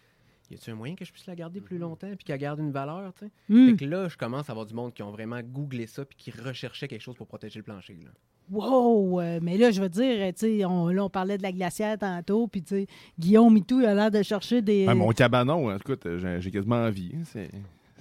y 0.51 0.55
a-t-il 0.55 0.73
un 0.73 0.75
moyen 0.75 0.93
que 0.95 1.05
je 1.05 1.11
puisse 1.11 1.25
la 1.25 1.35
garder 1.35 1.61
plus 1.61 1.77
longtemps 1.77 2.09
puis 2.15 2.25
qu'elle 2.25 2.37
garde 2.37 2.59
une 2.59 2.71
valeur, 2.71 3.13
tu 3.17 3.25
sais? 3.25 3.31
Hmm. 3.49 3.69
Fait 3.69 3.75
que 3.77 3.85
là, 3.85 4.09
je 4.09 4.17
commence 4.17 4.49
à 4.49 4.51
avoir 4.51 4.65
du 4.65 4.73
monde 4.73 4.93
qui 4.93 5.01
ont 5.01 5.09
vraiment 5.09 5.39
googlé 5.41 5.87
ça 5.87 6.03
puis 6.05 6.17
qui 6.17 6.31
recherchaient 6.31 6.87
quelque 6.89 7.01
chose 7.01 7.15
pour 7.15 7.27
protéger 7.27 7.59
le 7.59 7.63
plancher, 7.63 7.97
là. 8.03 8.11
Wow! 8.51 9.21
euh, 9.21 9.39
mais 9.41 9.57
là, 9.57 9.71
je 9.71 9.81
veux 9.81 9.87
dire, 9.89 10.27
tu 10.33 10.39
sais, 10.59 10.65
on, 10.65 10.89
là, 10.89 11.05
on 11.05 11.09
parlait 11.09 11.37
de 11.37 11.43
la 11.43 11.53
glacière 11.53 11.97
tantôt, 11.97 12.47
puis 12.47 12.61
tu 12.61 12.75
sais, 12.75 12.87
Guillaume 13.17 13.55
et 13.57 13.61
tout, 13.61 13.79
il 13.79 13.85
a 13.85 13.95
l'air 13.95 14.11
de 14.11 14.21
chercher 14.21 14.61
des. 14.61 14.85
Ouais, 14.85 14.93
mon 14.93 15.11
cabanon, 15.11 15.75
tout 15.79 15.95
cas, 15.95 16.37
j'ai 16.39 16.51
quasiment 16.51 16.75
envie. 16.83 17.13
hein, 17.15 17.45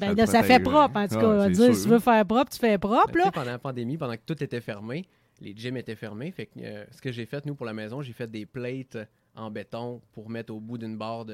ben, 0.00 0.10
le 0.10 0.14
là, 0.16 0.26
ça 0.26 0.42
fait 0.42 0.58
propre, 0.60 0.96
en 0.96 1.00
hein. 1.00 1.08
tout 1.08 1.14
Ouais, 1.14 1.20
cas. 1.20 1.26
on 1.28 1.36
va 1.36 1.48
dire, 1.48 1.64
sûr. 1.66 1.74
si 1.76 1.82
tu 1.84 1.88
veux 1.90 2.00
faire 2.00 2.26
propre, 2.26 2.50
tu 2.50 2.58
fais 2.58 2.76
propre, 2.76 3.12
Ben, 3.12 3.20
là. 3.26 3.30
pendant 3.30 3.50
la 3.52 3.58
pandémie, 3.60 3.96
pendant 3.96 4.14
que 4.14 4.22
tout 4.26 4.42
était 4.42 4.60
fermé, 4.60 5.06
les 5.42 5.54
gyms 5.56 5.76
étaient 5.76 5.96
fermés. 5.96 6.30
Fait 6.30 6.46
que 6.46 6.52
euh, 6.60 6.84
ce 6.90 7.00
que 7.02 7.12
j'ai 7.12 7.26
fait, 7.26 7.44
nous, 7.46 7.54
pour 7.54 7.66
la 7.66 7.72
maison, 7.72 8.00
j'ai 8.02 8.12
fait 8.12 8.30
des 8.30 8.46
plates 8.46 8.96
en 9.34 9.50
béton 9.50 10.02
pour 10.12 10.28
mettre 10.28 10.52
au 10.52 10.60
bout 10.60 10.76
d'une 10.76 10.96
barre 10.98 11.24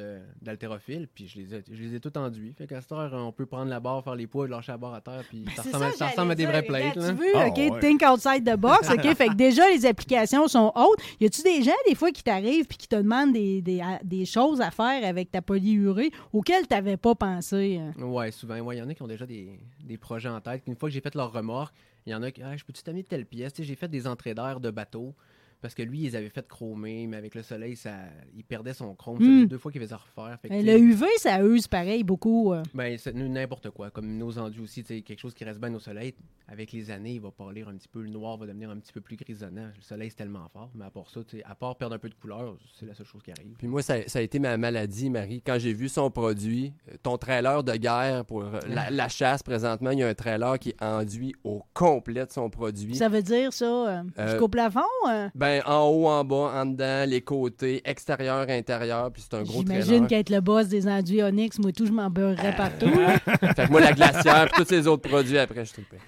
d'haltérophile. 0.40 1.08
Puis 1.12 1.26
je 1.26 1.38
les 1.40 1.54
ai, 1.54 1.64
je 1.70 1.82
les 1.82 1.94
ai 1.96 2.00
tout 2.00 2.16
enduits. 2.16 2.52
Fait 2.56 2.66
qu'à 2.66 2.80
cette 2.80 2.92
heure, 2.92 3.10
on 3.12 3.32
peut 3.32 3.46
prendre 3.46 3.68
la 3.70 3.80
barre, 3.80 4.04
faire 4.04 4.14
les 4.14 4.26
poids, 4.26 4.46
lâcher 4.46 4.72
la 4.72 4.78
barre 4.78 4.94
à 4.94 5.00
terre. 5.00 5.24
Puis 5.28 5.44
ça, 5.56 5.62
C'est 5.62 5.68
ressemble, 5.70 5.84
à- 5.84 5.92
ça 5.92 6.06
ressemble 6.08 6.32
à 6.32 6.34
des 6.36 6.46
vraies 6.46 6.62
plates. 6.62 6.96
là. 6.96 7.08
Tu 7.10 7.14
veux, 7.16 7.26
Ah, 7.34 7.48
OK, 7.48 7.56
ouais. 7.56 7.80
think 7.80 8.02
outside 8.02 8.44
the 8.44 8.56
box, 8.56 8.88
OK? 8.90 9.02
fait 9.16 9.28
que 9.28 9.34
déjà, 9.34 9.68
les 9.70 9.84
applications 9.84 10.46
sont 10.48 10.72
hautes. 10.76 11.00
Y 11.20 11.26
a-tu 11.26 11.42
des 11.42 11.62
gens, 11.62 11.72
des 11.88 11.94
fois, 11.96 12.10
qui 12.12 12.22
t'arrivent 12.22 12.66
puis 12.66 12.78
qui 12.78 12.88
te 12.88 12.96
demandent 12.96 13.32
des, 13.32 13.62
des, 13.62 13.80
à- 13.80 14.00
des 14.04 14.24
choses 14.24 14.60
à 14.60 14.70
faire 14.70 15.04
avec 15.04 15.30
ta 15.32 15.42
polyurée 15.42 16.10
auxquelles 16.32 16.66
tu 16.68 16.74
n'avais 16.74 16.96
pas 16.96 17.14
pensé? 17.14 17.78
hein? 17.78 18.00
Ouais, 18.02 18.30
souvent. 18.30 18.58
Ouais, 18.60 18.76
il 18.76 18.78
y 18.78 18.82
en 18.82 18.88
a 18.88 18.94
qui 18.94 19.02
ont 19.02 19.08
déjà 19.08 19.26
des, 19.26 19.58
des 19.82 19.96
projets 19.98 20.28
en 20.28 20.40
tête. 20.40 20.62
Une 20.66 20.76
fois 20.76 20.88
que 20.88 20.92
j'ai 20.94 21.00
fait 21.00 21.14
leur 21.16 21.32
remorque, 21.32 21.74
il 22.08 22.12
y 22.12 22.14
en 22.14 22.22
a 22.22 22.30
qui, 22.30 22.42
ah, 22.42 22.56
je 22.56 22.64
peux-tu 22.64 22.82
t'amener 22.82 23.04
telle 23.04 23.26
pièce? 23.26 23.52
J'ai 23.58 23.74
fait 23.74 23.88
des 23.88 24.06
entrées 24.06 24.34
d'air 24.34 24.60
de 24.60 24.70
bateau. 24.70 25.14
Parce 25.60 25.74
que 25.74 25.82
lui, 25.82 26.02
ils 26.04 26.16
avaient 26.16 26.28
fait 26.28 26.46
chromer, 26.46 27.06
mais 27.08 27.16
avec 27.16 27.34
le 27.34 27.42
soleil, 27.42 27.74
ça, 27.74 27.90
il 28.36 28.44
perdait 28.44 28.74
son 28.74 28.94
chrome. 28.94 29.18
Ça 29.18 29.24
faisait 29.24 29.46
deux 29.46 29.58
fois 29.58 29.72
qu'il 29.72 29.80
faisait 29.80 29.94
refaire. 29.96 30.38
Fait 30.40 30.48
que, 30.48 30.54
le 30.54 30.78
UV, 30.78 31.04
ça 31.16 31.42
use 31.42 31.66
pareil 31.66 32.04
beaucoup. 32.04 32.52
euh. 32.52 32.62
Ben, 32.74 32.96
c'est 32.96 33.12
n'importe 33.14 33.70
quoi, 33.70 33.90
comme 33.90 34.16
nos 34.16 34.38
enduits 34.38 34.62
aussi, 34.62 34.84
sais, 34.84 35.00
quelque 35.02 35.18
chose 35.18 35.34
qui 35.34 35.44
reste 35.44 35.58
bien 35.60 35.74
au 35.74 35.80
soleil, 35.80 36.14
avec 36.46 36.70
les 36.72 36.90
années, 36.90 37.14
il 37.14 37.20
va 37.20 37.30
pâlir 37.30 37.68
un 37.68 37.74
petit 37.76 37.88
peu, 37.88 38.00
le 38.02 38.08
noir 38.08 38.36
va 38.36 38.46
devenir 38.46 38.70
un 38.70 38.78
petit 38.78 38.92
peu 38.92 39.00
plus 39.00 39.16
grisonnant. 39.16 39.66
Le 39.76 39.82
soleil, 39.82 40.10
c'est 40.10 40.16
tellement 40.16 40.48
fort, 40.52 40.70
mais 40.74 40.84
à 40.84 40.90
part 40.90 41.10
ça, 41.10 41.20
à 41.44 41.54
part 41.54 41.76
perdre 41.76 41.96
un 41.96 41.98
peu 41.98 42.08
de 42.08 42.14
couleur, 42.14 42.56
c'est 42.78 42.86
la 42.86 42.94
seule 42.94 43.06
chose 43.06 43.22
qui 43.22 43.32
arrive. 43.32 43.54
Puis 43.58 43.66
moi, 43.66 43.82
ça, 43.82 43.96
ça 44.06 44.20
a 44.20 44.22
été 44.22 44.38
ma 44.38 44.56
maladie, 44.56 45.10
Marie. 45.10 45.42
Quand 45.44 45.58
j'ai 45.58 45.72
vu 45.72 45.88
son 45.88 46.10
produit, 46.10 46.72
euh, 46.88 46.94
ton 47.02 47.18
trailer 47.18 47.64
de 47.64 47.72
guerre 47.74 48.24
pour 48.24 48.44
euh, 48.44 48.60
la, 48.68 48.90
la 48.90 49.08
chasse 49.08 49.42
présentement, 49.42 49.90
il 49.90 49.98
y 49.98 50.02
a 50.04 50.08
un 50.08 50.14
trailer 50.14 50.58
qui 50.58 50.70
est 50.70 50.82
enduit 50.82 51.34
au 51.44 51.62
complet 51.74 52.24
de 52.26 52.30
son 52.32 52.48
produit. 52.48 52.94
Ça 52.94 53.08
veut 53.08 53.22
dire 53.22 53.52
ça, 53.52 53.64
euh, 53.66 54.02
Euh, 54.18 54.30
jusqu'au 54.30 54.48
plafond? 54.48 54.80
euh? 55.08 55.28
Ben, 55.34 55.47
en 55.66 55.86
haut, 55.88 56.06
en 56.08 56.24
bas, 56.24 56.52
en 56.54 56.66
dedans, 56.66 57.04
les 57.08 57.20
côtés, 57.20 57.80
extérieur, 57.84 58.46
intérieur, 58.48 59.10
puis 59.12 59.22
c'est 59.28 59.36
un 59.36 59.42
gros 59.42 59.60
J'imagine 59.60 59.84
trailer. 60.06 60.08
qu'être 60.08 60.30
le 60.30 60.40
boss 60.40 60.68
des 60.68 60.86
enduits 60.88 61.22
Onyx, 61.22 61.58
moi 61.58 61.72
tout, 61.72 61.86
je 61.86 61.92
m'en 61.92 62.10
beurrerais 62.10 62.54
partout. 62.56 62.86
là. 62.88 63.18
Fait 63.54 63.66
que 63.66 63.70
moi, 63.70 63.80
la 63.80 63.92
glacière, 63.92 64.48
puis 64.52 64.64
tous 64.64 64.70
les 64.72 64.86
autres 64.86 65.08
produits 65.08 65.38
après, 65.38 65.64
je 65.64 65.72
tripais. 65.72 65.98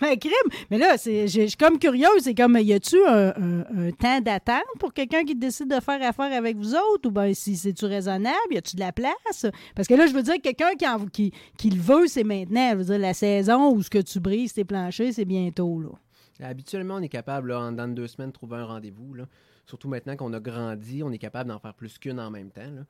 Mais 0.00 0.16
crime! 0.18 0.32
Mais 0.70 0.78
là, 0.78 0.96
c'est, 0.96 1.28
je 1.28 1.46
suis 1.46 1.56
comme 1.56 1.78
curieuse. 1.78 2.22
C'est 2.22 2.34
comme, 2.34 2.58
y 2.58 2.72
a-tu 2.72 2.96
un, 3.06 3.28
un- 3.28 3.86
un 3.88 3.90
temps 3.92 4.20
d'attente 4.20 4.62
pour 4.78 4.92
quelqu'un 4.92 5.24
qui 5.24 5.34
décide 5.34 5.68
de 5.68 5.80
faire 5.80 6.02
affaire 6.02 6.32
avec 6.36 6.56
vous 6.56 6.74
autres? 6.74 7.06
Ou 7.08 7.10
bien, 7.10 7.32
si 7.34 7.56
c'est-tu 7.56 7.84
raisonnable? 7.86 8.36
Y 8.50 8.58
a-tu 8.58 8.76
de 8.76 8.80
la 8.80 8.92
place? 8.92 9.46
Parce 9.74 9.88
que 9.88 9.94
là, 9.94 10.06
je 10.06 10.12
veux 10.12 10.22
dire, 10.22 10.34
quelqu'un 10.42 10.74
qui, 10.78 10.86
en- 10.86 11.06
qui, 11.06 11.32
qui 11.56 11.70
le 11.70 11.80
veut, 11.80 12.06
c'est 12.08 12.24
maintenant. 12.24 12.70
Je 12.72 12.76
veux 12.76 12.84
dire, 12.84 12.98
la 12.98 13.14
saison 13.14 13.70
où 13.72 13.82
ce 13.82 13.90
que 13.90 13.98
tu 13.98 14.20
brises 14.20 14.52
tes 14.52 14.64
planchers, 14.64 15.12
c'est 15.12 15.24
bientôt, 15.24 15.80
là. 15.80 15.88
Habituellement, 16.42 16.96
on 16.96 17.02
est 17.02 17.08
capable, 17.08 17.48
là, 17.48 17.60
en 17.60 17.72
dans 17.72 17.88
de 17.88 17.94
deux 17.94 18.06
semaines, 18.08 18.28
de 18.30 18.34
trouver 18.34 18.56
un 18.56 18.64
rendez-vous. 18.64 19.14
Surtout 19.66 19.88
maintenant 19.88 20.16
qu'on 20.16 20.32
a 20.32 20.40
grandi, 20.40 21.02
on 21.02 21.12
est 21.12 21.18
capable 21.18 21.48
d'en 21.48 21.58
faire 21.58 21.74
plus 21.74 21.98
qu'une 21.98 22.18
en 22.20 22.30
même 22.30 22.50
temps. 22.50 22.60
là. 22.62 22.82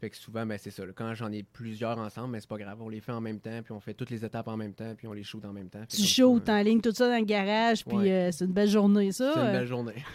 Fait 0.00 0.10
que 0.10 0.16
souvent, 0.16 0.46
ben, 0.46 0.56
c'est 0.58 0.70
ça. 0.70 0.86
là. 0.86 0.92
Quand 0.94 1.12
j'en 1.14 1.32
ai 1.32 1.42
plusieurs 1.42 1.98
ensemble, 1.98 2.32
ben, 2.34 2.40
c'est 2.40 2.48
pas 2.48 2.56
grave. 2.58 2.80
On 2.80 2.88
les 2.88 3.00
fait 3.00 3.10
en 3.10 3.20
même 3.20 3.40
temps, 3.40 3.62
puis 3.64 3.72
on 3.72 3.80
fait 3.80 3.94
toutes 3.94 4.10
les 4.10 4.24
étapes 4.24 4.46
en 4.46 4.56
même 4.56 4.72
temps, 4.72 4.94
puis 4.96 5.08
on 5.08 5.12
les 5.12 5.24
shoot 5.24 5.44
en 5.44 5.52
même 5.52 5.68
temps. 5.68 5.80
Tu 5.88 5.96
comme 5.96 6.04
ça, 6.06 6.12
shoots, 6.12 6.36
euh, 6.42 6.44
t'enlignes 6.44 6.80
tout 6.80 6.92
ça 6.92 7.08
dans 7.08 7.18
le 7.18 7.24
garage, 7.24 7.84
puis 7.84 7.96
Ouais. 7.96 8.12
euh, 8.12 8.30
c'est 8.30 8.44
une 8.44 8.52
belle 8.52 8.68
journée, 8.68 9.10
ça. 9.10 9.32
C'est 9.34 9.40
une 9.40 9.52
belle 9.52 9.66
journée. 9.66 10.04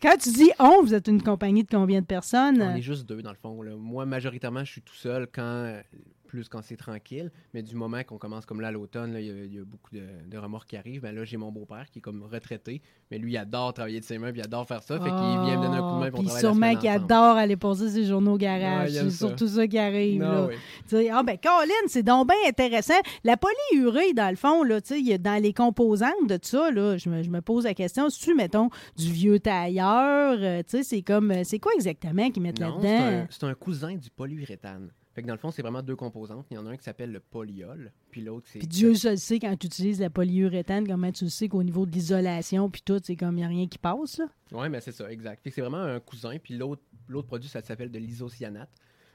Quand 0.00 0.16
tu 0.16 0.30
dis 0.30 0.50
on, 0.58 0.82
vous 0.82 0.94
êtes 0.94 1.06
une 1.08 1.22
compagnie 1.22 1.62
de 1.64 1.68
combien 1.68 2.00
de 2.00 2.06
personnes? 2.06 2.60
On 2.62 2.74
est 2.76 2.82
juste 2.82 3.08
deux, 3.08 3.22
dans 3.22 3.30
le 3.30 3.36
fond. 3.36 3.62
là. 3.62 3.74
Moi, 3.76 4.06
majoritairement, 4.06 4.64
je 4.64 4.72
suis 4.72 4.82
tout 4.82 4.94
seul 4.94 5.26
quand 5.32 5.42
euh, 5.42 5.80
plus 6.32 6.48
quand 6.48 6.62
c'est 6.62 6.76
tranquille. 6.78 7.30
Mais 7.52 7.62
du 7.62 7.74
moment 7.74 8.02
qu'on 8.04 8.16
commence 8.16 8.46
comme 8.46 8.62
là 8.62 8.68
à 8.68 8.70
l'automne, 8.70 9.14
il 9.18 9.26
y, 9.26 9.30
a- 9.30 9.44
il 9.44 9.54
y 9.54 9.58
a 9.58 9.64
beaucoup 9.66 9.90
de, 9.94 10.00
de 10.30 10.38
remorques 10.38 10.70
qui 10.70 10.78
arrivent. 10.78 11.02
Ben 11.02 11.14
là, 11.14 11.24
j'ai 11.24 11.36
mon 11.36 11.52
beau-père 11.52 11.90
qui 11.90 11.98
est 11.98 12.02
comme 12.02 12.22
retraité. 12.22 12.80
Mais 13.10 13.18
lui, 13.18 13.32
il 13.32 13.36
adore 13.36 13.74
travailler 13.74 14.00
de 14.00 14.04
ses 14.06 14.16
mains, 14.16 14.32
puis 14.32 14.40
il 14.40 14.44
adore 14.44 14.66
faire 14.66 14.82
ça. 14.82 14.94
Fait 14.98 15.10
qu'il 15.10 15.12
vient 15.12 15.58
me 15.58 15.62
donner 15.66 15.76
un 15.76 15.88
coup 15.90 15.94
de 15.96 16.00
main 16.00 16.10
pour 16.10 16.20
Puis 16.20 16.28
travailler 16.28 16.48
sûrement 16.48 16.74
qu'il 16.76 16.88
adore 16.88 17.36
aller 17.36 17.56
poser 17.56 17.90
ses 17.90 18.04
journaux 18.06 18.32
au 18.34 18.38
garage. 18.38 18.92
Ouais, 18.92 18.98
c'est 19.02 19.10
ça. 19.10 19.26
surtout 19.28 19.46
ça 19.48 19.66
qui 19.68 19.78
arrive. 19.78 20.22
Non, 20.22 20.32
là. 20.32 20.46
oui. 20.48 20.54
Tu 20.88 20.96
sais, 20.96 21.10
ah 21.10 21.22
ben 21.22 21.36
Colin, 21.36 21.74
c'est 21.88 22.02
donc 22.02 22.28
bien 22.28 22.48
intéressant. 22.48 22.94
La 23.24 23.36
polyurée, 23.36 24.14
dans 24.14 24.30
le 24.30 24.36
fond, 24.36 24.62
là, 24.62 24.80
tu 24.80 25.04
sais, 25.04 25.18
dans 25.18 25.42
les 25.42 25.52
composantes 25.52 26.26
de 26.28 26.38
ça, 26.40 26.70
là, 26.70 26.96
je, 26.96 27.10
me, 27.10 27.22
je 27.22 27.28
me 27.30 27.42
pose 27.42 27.64
la 27.64 27.74
question, 27.74 28.08
si 28.08 28.20
tu 28.20 28.34
mettons 28.34 28.70
du 28.96 29.12
vieux 29.12 29.38
tailleur, 29.38 30.36
euh, 30.40 30.62
tu 30.62 30.78
sais, 30.78 30.82
c'est 30.82 31.02
comme 31.02 31.30
euh, 31.30 31.42
c'est 31.44 31.58
quoi 31.58 31.72
exactement 31.74 32.30
qu'ils 32.30 32.42
mettent 32.42 32.58
c'est 32.58 32.64
là-dedans? 32.64 33.22
un, 33.22 33.26
c'est 33.28 33.44
un 33.44 33.54
cousin 33.54 33.94
du 33.96 34.08
polyuréthane. 34.10 34.90
Fait 35.14 35.22
que 35.22 35.26
dans 35.26 35.34
le 35.34 35.38
fond, 35.38 35.50
c'est 35.50 35.60
vraiment 35.62 35.82
deux 35.82 35.94
composantes. 35.96 36.46
Il 36.50 36.54
y 36.54 36.58
en 36.58 36.66
a 36.66 36.70
un 36.70 36.76
qui 36.76 36.84
s'appelle 36.84 37.12
le 37.12 37.20
polyol, 37.20 37.92
puis 38.10 38.22
l'autre, 38.22 38.46
c'est... 38.50 38.60
Puis 38.60 38.68
Dieu 38.68 38.94
seul 38.94 39.18
sait 39.18 39.38
quand 39.38 39.54
tu 39.58 39.66
utilises 39.66 40.00
la 40.00 40.08
polyuréthane, 40.08 40.86
comment 40.86 41.12
tu 41.12 41.24
le 41.24 41.30
sais 41.30 41.48
qu'au 41.48 41.62
niveau 41.62 41.84
de 41.84 41.90
l'isolation, 41.92 42.70
puis 42.70 42.80
tout, 42.82 42.98
c'est 43.02 43.16
comme 43.16 43.34
il 43.34 43.40
n'y 43.40 43.44
a 43.44 43.48
rien 43.48 43.66
qui 43.68 43.76
passe. 43.78 44.18
Là? 44.18 44.26
Oui, 44.52 44.68
mais 44.70 44.80
c'est 44.80 44.92
ça, 44.92 45.10
exact. 45.12 45.42
Fait 45.42 45.50
que 45.50 45.54
c'est 45.54 45.60
vraiment 45.60 45.78
un 45.82 46.00
cousin, 46.00 46.36
puis 46.42 46.56
l'autre 46.56 46.82
l'autre 47.08 47.26
produit, 47.26 47.48
ça 47.48 47.60
s'appelle 47.62 47.90
de 47.90 47.98
l'isocyanate. 47.98 48.70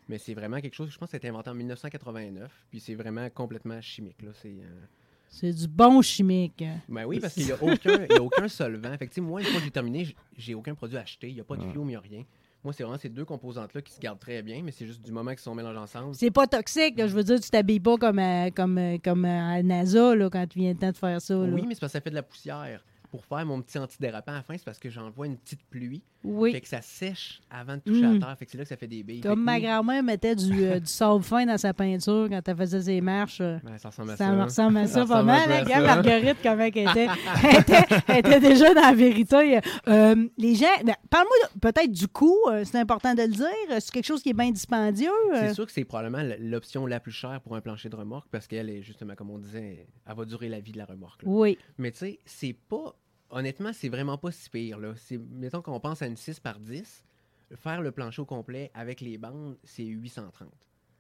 Mais 0.07 0.17
c'est 0.19 0.33
vraiment 0.35 0.61
quelque 0.61 0.75
chose, 0.75 0.89
je 0.91 0.97
pense 0.97 1.07
que 1.07 1.11
ça 1.11 1.15
a 1.17 1.19
été 1.19 1.27
inventé 1.29 1.49
en 1.49 1.55
1989, 1.55 2.51
puis 2.69 2.79
c'est 2.79 2.95
vraiment 2.95 3.27
complètement 3.29 3.81
chimique. 3.81 4.21
Là. 4.21 4.29
C'est, 4.41 4.49
euh, 4.49 4.85
C'est 5.29 5.51
du 5.51 5.67
bon 5.67 6.01
chimique. 6.01 6.63
Ben 6.87 7.05
oui, 7.05 7.19
parce 7.19 7.33
qu'il 7.33 7.45
n'y 7.45 7.51
a, 7.51 7.61
aucun- 7.61 8.05
il 8.09 8.13
y 8.15 8.17
a 8.17 8.21
aucun 8.23 8.47
solvant. 8.47 8.95
Fait 8.97 9.07
que, 9.07 9.11
tu 9.13 9.15
sais, 9.15 9.21
moi, 9.21 9.41
une 9.41 9.47
fois 9.47 9.57
que 9.59 9.65
j'ai 9.65 9.71
terminé, 9.71 10.15
j'ai 10.37 10.53
aucun 10.53 10.75
produit 10.75 10.97
acheté. 10.97 11.27
Il 11.29 11.33
n'y 11.33 11.41
a 11.41 11.43
pas 11.43 11.57
de 11.57 11.63
flume, 11.63 11.85
il 11.85 11.87
n'y 11.87 11.95
a 11.95 11.99
rien. 11.99 12.23
Moi, 12.67 12.73
c'est 12.73 12.83
vraiment 12.83 12.99
ces 12.99 13.07
deux 13.07 13.23
composantes-là 13.23 13.81
qui 13.81 13.93
se 13.93 13.99
gardent 14.01 14.19
très 14.19 14.41
bien, 14.41 14.61
mais 14.61 14.71
c'est 14.71 14.85
juste 14.85 15.01
du 15.01 15.13
moment 15.13 15.31
qu'ils 15.31 15.39
sont 15.39 15.55
mélangés 15.55 15.77
ensemble. 15.79 16.13
C'est 16.15 16.31
pas 16.31 16.47
toxique, 16.47 16.97
là. 16.97 17.07
je 17.07 17.13
veux 17.15 17.23
dire, 17.23 17.39
tu 17.39 17.49
t'habilles 17.49 17.79
pas 17.79 17.95
comme 17.95 18.19
à, 18.19 18.51
comme, 18.51 18.77
euh, 18.77 18.97
comme 19.01 19.23
à 19.23 19.63
NASA 19.63 20.13
là, 20.13 20.29
quand 20.29 20.45
tu 20.47 20.59
viens 20.59 20.73
le 20.73 20.77
temps 20.77 20.91
de 20.91 20.97
faire 20.97 21.21
ça. 21.21 21.33
là. 21.33 21.43
Oui, 21.43 21.63
mais 21.65 21.75
c'est 21.75 21.79
parce 21.79 21.93
que 21.93 21.97
ça 21.97 22.01
fait 22.01 22.09
de 22.09 22.15
la 22.15 22.23
poussière. 22.23 22.83
Pour 23.17 23.25
faire 23.25 23.43
mon 23.47 23.59
petit 23.63 23.79
antidérapant 23.79 24.33
à 24.33 24.35
la 24.35 24.41
fin, 24.43 24.55
c'est 24.55 24.63
parce 24.63 24.77
que 24.77 24.91
j'envoie 24.91 25.25
une 25.25 25.37
petite 25.37 25.63
pluie. 25.71 26.03
Oui. 26.23 26.51
Fait 26.51 26.61
que 26.61 26.67
ça 26.67 26.81
sèche 26.83 27.41
avant 27.49 27.75
de 27.77 27.81
toucher 27.81 28.05
Mm. 28.05 28.17
à 28.17 28.19
terre. 28.19 28.35
Fait 28.37 28.45
que 28.45 28.51
c'est 28.51 28.57
là 28.59 28.63
que 28.63 28.69
ça 28.69 28.77
fait 28.77 28.85
des 28.87 29.01
billes. 29.01 29.21
Comme 29.21 29.43
ma 29.43 29.59
grand-mère 29.59 30.03
mettait 30.03 30.35
du, 30.35 30.63
euh, 30.65 30.79
du 30.79 30.85
sable 30.85 31.23
fin 31.23 31.45
dans 31.47 31.57
sa 31.57 31.73
peinture 31.73 32.27
quand 32.29 32.41
elle 32.47 32.55
faisait 32.57 32.81
ses 32.81 33.01
marches. 33.01 33.39
euh, 33.41 33.57
ben, 33.63 33.75
ça 33.79 33.89
ressemble 33.89 34.11
à 34.11 34.17
Ça 34.17 34.25
ça. 34.25 34.31
me 34.33 34.43
ressemble 34.43 34.77
à 34.77 34.87
ça, 34.87 35.05
pas 35.05 35.23
mal. 35.23 35.65
peu 35.65 35.71
hein. 35.73 35.81
Marguerite, 35.81 36.37
comment 36.43 36.61
elle 36.61 36.67
était. 36.67 36.85
elle, 37.43 37.59
était, 37.61 37.83
elle 38.07 38.17
était 38.19 38.39
déjà 38.39 38.73
dans 38.75 38.81
la 38.81 38.93
vérité. 38.93 39.59
Euh, 39.87 40.27
les 40.37 40.53
gens, 40.55 40.65
ben, 40.85 40.95
parle-moi 41.09 41.35
peut-être 41.59 41.91
du 41.91 42.07
coût, 42.07 42.37
euh, 42.51 42.63
c'est 42.65 42.77
important 42.79 43.15
de 43.15 43.23
le 43.23 43.29
dire. 43.29 43.47
C'est 43.79 43.91
quelque 43.91 44.05
chose 44.05 44.21
qui 44.21 44.29
est 44.29 44.33
bien 44.33 44.51
dispendieux. 44.51 45.09
C'est 45.33 45.53
sûr 45.55 45.65
que 45.65 45.71
c'est 45.71 45.85
probablement 45.85 46.23
l'option 46.39 46.85
la 46.85 46.99
plus 46.99 47.11
chère 47.13 47.41
pour 47.41 47.55
un 47.55 47.61
plancher 47.61 47.89
de 47.89 47.95
remorque 47.95 48.27
parce 48.29 48.45
qu'elle 48.47 48.69
est 48.69 48.83
justement, 48.83 49.15
comme 49.15 49.31
on 49.31 49.39
disait, 49.39 49.87
elle 50.05 50.15
va 50.15 50.25
durer 50.25 50.49
la 50.49 50.59
vie 50.59 50.71
de 50.71 50.77
la 50.77 50.85
remorque. 50.85 51.23
là. 51.23 51.29
Oui. 51.31 51.57
Mais 51.79 51.91
tu 51.91 51.97
sais, 51.99 52.19
c'est 52.25 52.53
pas. 52.53 52.93
Honnêtement, 53.29 53.71
c'est 53.73 53.89
vraiment 53.89 54.17
pas 54.17 54.31
si 54.31 54.49
pire. 54.49 54.79
Là. 54.79 54.93
C'est- 54.95 55.17
Mettons 55.31 55.61
qu'on 55.61 55.79
pense 55.79 56.01
à 56.01 56.07
une 56.07 56.15
6 56.17 56.39
par 56.39 56.59
10. 56.59 57.03
Faire 57.55 57.81
le 57.81 57.91
plancher 57.91 58.21
au 58.21 58.25
complet 58.25 58.71
avec 58.73 58.99
les 59.01 59.17
bandes, 59.17 59.57
c'est 59.63 59.83
830. 59.85 60.49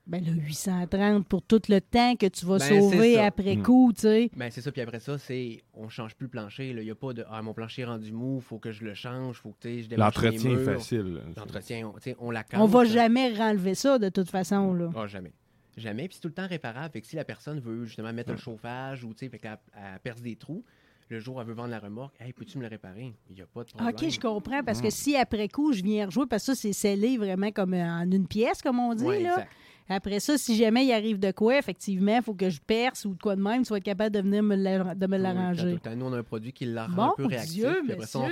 Ben 0.05 0.23
le 0.23 0.31
830 0.31 1.27
pour 1.27 1.41
tout 1.41 1.61
le 1.67 1.81
temps 1.81 2.15
que 2.15 2.27
tu 2.27 2.45
vas 2.45 2.59
Ben, 2.59 2.65
c'est 2.65 2.79
sauver 2.79 3.19
après 3.19 3.57
Mm. 3.57 3.63
coup, 3.63 3.91
tu 3.93 4.01
sais. 4.03 4.29
Ben, 4.37 4.49
c'est 4.49 4.61
ça. 4.61 4.71
Puis 4.71 4.79
après 4.79 5.01
ça, 5.01 5.17
c'est. 5.17 5.61
On 5.73 5.89
change 5.89 6.15
plus 6.15 6.25
le 6.27 6.29
plancher. 6.31 6.69
Il 6.69 6.77
n'y 6.77 6.89
a 6.89 6.95
pas 6.95 7.11
de. 7.11 7.25
Ah, 7.29 7.41
mon 7.41 7.53
plancher 7.53 7.81
est 7.81 7.85
rendu 7.85 8.13
mou, 8.13 8.39
faut 8.39 8.57
que 8.57 8.71
je 8.71 8.85
le 8.85 8.93
change, 8.93 9.41
faut 9.41 9.49
que 9.51 9.57
tu 9.59 9.83
sais, 9.83 9.89
je 9.89 9.95
L'entretien 9.99 10.51
est 10.57 10.63
facile. 10.63 11.21
L'entretien, 11.35 11.87
on, 11.89 11.93
tu 11.97 12.03
sais, 12.03 12.15
on 12.19 12.31
la 12.31 12.45
On 12.53 12.65
va 12.67 12.85
jamais 12.85 13.33
renlever 13.33 13.75
ça 13.75 13.99
de 13.99 14.07
toute 14.07 14.29
façon. 14.29 14.73
Là. 14.73 14.89
Ah, 14.95 15.07
jamais. 15.07 15.33
Jamais. 15.75 16.07
Puis 16.07 16.15
c'est 16.15 16.21
tout 16.21 16.29
le 16.29 16.33
temps 16.33 16.47
réparable. 16.47 16.93
Fait 16.93 17.01
que 17.01 17.07
si 17.07 17.17
la 17.17 17.25
personne 17.25 17.59
veut 17.59 17.83
justement 17.83 18.13
mettre 18.13 18.31
le 18.31 18.37
chauffage 18.37 19.03
ou, 19.03 19.09
tu 19.13 19.25
sais, 19.25 19.29
fait 19.29 19.39
qu'elle 19.39 19.57
elle 19.75 19.99
perce 19.99 20.21
des 20.21 20.37
trous, 20.37 20.63
le 21.09 21.19
jour 21.19 21.37
où 21.37 21.41
elle 21.41 21.47
veut 21.47 21.53
vendre 21.53 21.69
la 21.69 21.79
remorque, 21.79 22.13
hey, 22.19 22.33
peux-tu 22.33 22.57
me 22.57 22.63
le 22.63 22.69
réparer? 22.69 23.13
Il 23.29 23.35
n'y 23.35 23.41
a 23.41 23.45
pas 23.45 23.63
de 23.63 23.69
problème. 23.71 23.95
OK, 23.95 24.09
je 24.09 24.19
comprends, 24.19 24.63
parce 24.63 24.79
Mm. 24.79 24.83
que 24.83 24.89
si 24.89 25.15
après 25.15 25.47
coup, 25.47 25.71
je 25.73 25.81
viens 25.83 26.05
rejouer, 26.05 26.25
parce 26.27 26.45
que 26.45 26.53
ça, 26.53 26.61
c'est 26.61 26.73
scellé 26.73 27.17
vraiment 27.17 27.51
comme 27.51 27.73
euh, 27.73 27.83
en 28.01 28.09
une 28.11 28.27
pièce, 28.27 28.61
comme 28.61 28.79
on 28.79 28.93
dit. 28.93 29.05
Ouais, 29.05 29.21
là. 29.23 29.31
exact. 29.31 29.51
Après 29.89 30.19
ça, 30.19 30.37
si 30.37 30.55
jamais 30.57 30.85
il 30.85 30.91
arrive 30.91 31.19
de 31.19 31.31
quoi, 31.31 31.57
effectivement, 31.57 32.17
il 32.17 32.23
faut 32.23 32.33
que 32.33 32.49
je 32.49 32.59
perce 32.59 33.05
ou 33.05 33.13
de 33.13 33.21
quoi 33.21 33.35
de 33.35 33.41
même, 33.41 33.63
tu 33.63 33.69
vas 33.69 33.77
être 33.77 33.83
capable 33.83 34.13
de 34.15 34.21
venir 34.21 34.43
me 34.43 34.55
Oui, 34.55 35.21
l'arranger. 35.21 35.77
temps. 35.79 35.95
Nous, 35.95 36.05
on 36.05 36.13
a 36.13 36.17
un 36.17 36.23
produit 36.23 36.51
qui 36.51 36.65
la 36.65 36.87
Bon 36.87 37.03
un 37.03 37.13
peu 37.15 37.25
réactif. 37.25 37.53
Dieu, 37.53 37.81
puis 37.83 37.93
après 37.93 38.05
ça, 38.05 38.19
on 38.19 38.27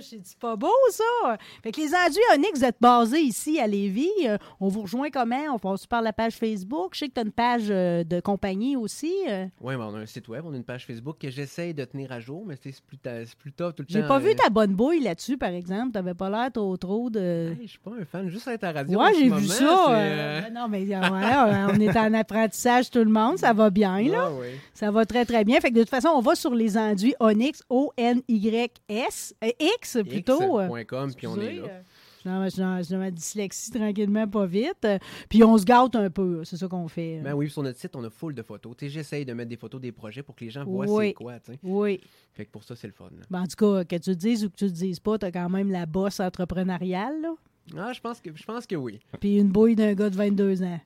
c'est 0.00 0.38
pas 0.38 0.56
beau, 0.56 0.72
ça? 0.90 1.36
Fait 1.62 1.72
que 1.72 1.80
les 1.80 1.88
enduits 1.94 2.22
Onyx, 2.34 2.58
vous 2.58 2.64
êtes 2.64 2.76
basés 2.80 3.20
ici 3.20 3.58
à 3.60 3.66
Lévis. 3.66 4.08
Euh, 4.26 4.38
on 4.60 4.68
vous 4.68 4.82
rejoint 4.82 5.10
comment? 5.10 5.54
On 5.54 5.58
passe 5.58 5.86
par 5.86 6.02
la 6.02 6.12
page 6.12 6.34
Facebook. 6.34 6.90
Je 6.94 7.00
sais 7.00 7.08
que 7.08 7.14
tu 7.14 7.20
as 7.20 7.24
une 7.24 7.32
page 7.32 7.66
euh, 7.68 8.04
de 8.04 8.20
compagnie 8.20 8.76
aussi. 8.76 9.12
euh. 9.28 9.46
Oui, 9.60 9.74
on 9.76 9.94
a 9.94 9.98
un 9.98 10.06
site 10.06 10.28
web, 10.28 10.44
on 10.46 10.52
a 10.52 10.56
une 10.56 10.64
page 10.64 10.86
Facebook 10.86 11.16
que 11.20 11.30
j'essaye 11.30 11.74
de 11.74 11.84
tenir 11.84 12.12
à 12.12 12.20
jour, 12.20 12.44
mais 12.46 12.56
c'est 12.62 12.74
plus, 12.82 12.98
plus 13.38 13.52
tough 13.52 13.74
tout 13.74 13.82
le 13.82 13.86
temps. 13.86 13.92
J'ai 14.00 14.02
pas 14.06 14.18
vu 14.18 14.30
euh, 14.30 14.34
ta 14.34 14.48
bonne 14.48 14.74
bouille 14.74 15.00
là-dessus, 15.00 15.36
par 15.36 15.50
exemple. 15.50 15.92
T'avais 15.92 16.14
pas 16.14 16.30
l'air 16.30 16.50
trop, 16.52 16.76
trop 16.76 17.10
de... 17.10 17.50
hey, 17.52 17.66
Je 17.66 17.70
suis 17.72 17.78
pas 17.78 17.92
un 18.00 18.04
fan, 18.04 18.28
juste 18.28 18.48
être 18.48 18.64
à 18.64 18.72
la 18.72 18.80
radio. 18.80 18.98
Ouais, 19.00 19.12
j'ai 19.14 19.24
vu 19.24 19.30
moment, 19.30 19.42
ça. 19.68 19.84
c'est, 19.86 19.92
euh, 19.92 19.96
euh, 19.96 20.42
ouais, 20.42 20.50
Non, 20.50 20.68
mais 20.68 20.82
euh, 20.82 21.00
ouais, 21.00 21.74
on 21.76 21.80
est 21.80 21.96
en 21.96 22.14
apprentissage 22.14 22.90
tout 22.90 22.98
le 23.04 23.10
monde. 23.10 23.38
Ça 23.38 23.52
va 23.52 23.70
bien, 23.70 24.00
là. 24.02 24.24
ah, 24.28 24.32
oui. 24.40 24.46
Ça 24.74 24.90
va 24.90 25.04
très, 25.04 25.24
très 25.24 25.44
bien. 25.44 25.60
Fait 25.60 25.70
que 25.70 25.74
de 25.74 25.80
toute 25.80 25.90
façon, 25.90 26.08
on 26.14 26.20
va 26.20 26.34
sur 26.34 26.54
les 26.54 26.76
enduits 26.76 27.14
Onyx, 27.20 27.62
O-N-Y-S, 27.68 29.34
euh, 29.44 29.48
X 29.60 29.98
plutôt. 30.08 30.60
X.com, 30.60 31.12
puis 31.16 31.26
on 31.26 31.40
est 31.40 31.54
là. 31.60 31.82
dans 32.24 32.98
ma 32.98 33.10
dyslexie 33.10 33.70
tranquillement, 33.70 34.26
pas 34.26 34.46
vite. 34.46 34.86
Puis 35.28 35.44
on 35.44 35.56
se 35.56 35.64
gâte 35.64 35.94
un 35.96 36.10
peu, 36.10 36.42
c'est 36.44 36.56
ça 36.56 36.66
qu'on 36.68 36.88
fait. 36.88 37.20
Ben 37.22 37.34
oui, 37.34 37.48
sur 37.48 37.62
notre 37.62 37.78
site, 37.78 37.94
on 37.94 38.04
a 38.04 38.10
full 38.10 38.34
de 38.34 38.42
photos. 38.42 38.74
Tu 38.76 38.86
sais, 38.86 38.90
j'essaye 38.92 39.24
de 39.24 39.32
mettre 39.32 39.50
des 39.50 39.56
photos 39.56 39.80
des 39.80 39.92
projets 39.92 40.22
pour 40.22 40.34
que 40.34 40.44
les 40.44 40.50
gens 40.50 40.64
voient 40.64 40.86
Oui. 40.88 41.08
c'est 41.08 41.14
quoi, 41.14 41.38
tu 41.40 41.52
sais. 41.52 41.58
Oui. 41.62 42.00
Fait 42.34 42.44
que 42.44 42.50
pour 42.50 42.64
ça, 42.64 42.74
c'est 42.76 42.86
le 42.88 42.92
fun. 42.92 43.04
là. 43.16 43.24
Ben, 43.30 43.42
en 43.42 43.46
tout 43.46 43.56
cas, 43.56 43.84
que 43.84 43.96
tu 43.96 44.10
le 44.10 44.16
dises 44.16 44.44
ou 44.44 44.50
que 44.50 44.56
tu 44.56 44.64
le 44.64 44.70
dises 44.72 45.00
pas, 45.00 45.18
t'as 45.18 45.30
quand 45.30 45.48
même 45.48 45.70
la 45.70 45.86
bosse 45.86 46.20
entrepreneuriale, 46.20 47.20
là. 47.22 47.34
Ah, 47.76 47.92
je 47.92 48.00
pense 48.00 48.20
que, 48.20 48.30
je 48.34 48.44
pense 48.44 48.66
que 48.66 48.76
oui. 48.76 49.00
Puis 49.20 49.38
une 49.38 49.48
bouille 49.48 49.74
d'un 49.74 49.94
gars 49.94 50.10
de 50.10 50.16
22 50.16 50.62
ans. 50.62 50.80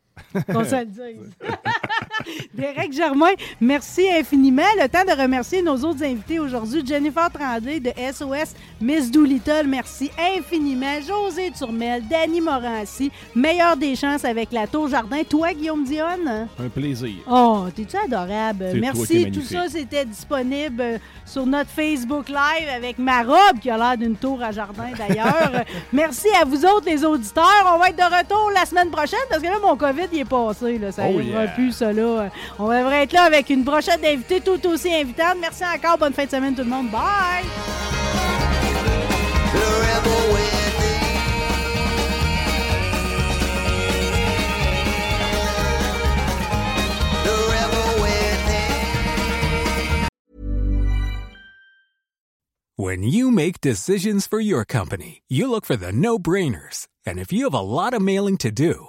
Qu'on 0.53 0.65
se 0.65 0.77
le 0.77 0.87
dise. 0.87 1.31
Derek 2.55 2.93
Germain, 2.93 3.33
merci 3.61 4.09
infiniment. 4.11 4.63
Le 4.81 4.89
temps 4.89 5.05
de 5.05 5.21
remercier 5.21 5.63
nos 5.63 5.77
autres 5.77 6.05
invités 6.05 6.39
aujourd'hui. 6.39 6.85
Jennifer 6.87 7.31
Trandé 7.31 7.81
de 7.81 7.91
SOS 7.91 8.55
Miss 8.81 9.11
Doolittle, 9.11 9.67
merci 9.67 10.11
infiniment. 10.19 11.01
José 11.07 11.51
Turmel, 11.57 12.03
Danny 12.09 12.41
Morancy, 12.41 13.11
meilleur 13.35 13.77
des 13.77 13.97
chances 13.97 14.25
avec 14.25 14.53
la 14.53 14.67
Tour 14.67 14.89
Jardin. 14.89 15.23
Toi, 15.29 15.53
Guillaume 15.53 15.85
Dionne? 15.85 16.49
Un 16.59 16.69
plaisir. 16.69 17.17
Oh, 17.29 17.67
t'es-tu 17.75 17.97
adorable? 17.97 18.73
Merci. 18.75 19.31
Tout 19.31 19.43
ça, 19.43 19.69
c'était 19.69 20.05
disponible 20.05 21.01
sur 21.25 21.47
notre 21.47 21.71
Facebook 21.71 22.29
Live 22.29 22.69
avec 22.75 22.99
ma 22.99 23.23
robe 23.23 23.59
qui 23.61 23.71
a 23.71 23.77
l'air 23.77 23.97
d'une 23.97 24.17
tour 24.17 24.43
à 24.43 24.51
jardin 24.51 24.91
d'ailleurs. 24.97 25.65
Merci 25.93 26.29
à 26.41 26.45
vous 26.45 26.65
autres, 26.65 26.87
les 26.87 27.05
auditeurs. 27.05 27.73
On 27.75 27.79
va 27.79 27.89
être 27.89 27.97
de 27.97 28.03
retour 28.03 28.51
la 28.55 28.67
semaine 28.67 28.91
prochaine 28.91 29.21
parce 29.29 29.43
que 29.43 29.47
là, 29.47 29.59
mon 29.63 29.77
COVID, 29.77 30.00
il 30.13 30.21
est 30.21 30.25
passé. 30.25 30.79
Là. 30.79 30.93
Ça 30.93 31.05
Oh 31.09 31.21
yeah. 31.21 31.49
plus, 31.49 31.73
ça. 31.73 31.93
Là. 31.93 32.31
On 32.59 32.69
devrait 32.69 33.05
être 33.05 33.13
là 33.13 33.25
avec 33.25 33.51
une 33.51 33.63
brochette 33.63 34.01
d'invités 34.01 34.41
tout 34.41 34.67
aussi 34.67 34.93
invitante. 34.95 35.37
Merci 35.41 35.63
encore. 35.65 35.99
Bonne 35.99 36.13
fin 36.13 36.25
de 36.25 36.31
semaine, 36.31 36.55
tout 36.55 36.63
le 36.63 36.71
monde. 36.71 36.91
Bye! 36.91 37.45
When 52.81 53.03
you 53.03 53.31
make 53.31 53.61
decisions 53.61 54.27
for 54.27 54.41
your 54.41 54.65
company, 54.65 55.21
you 55.29 55.51
look 55.51 55.67
for 55.67 55.77
the 55.77 55.93
no 55.93 56.19
brainers. 56.19 56.89
And 57.05 57.19
if 57.19 57.31
you 57.31 57.45
have 57.45 57.53
a 57.53 57.61
lot 57.61 57.93
of 57.93 58.01
mailing 58.01 58.39
to 58.39 58.51
do, 58.51 58.89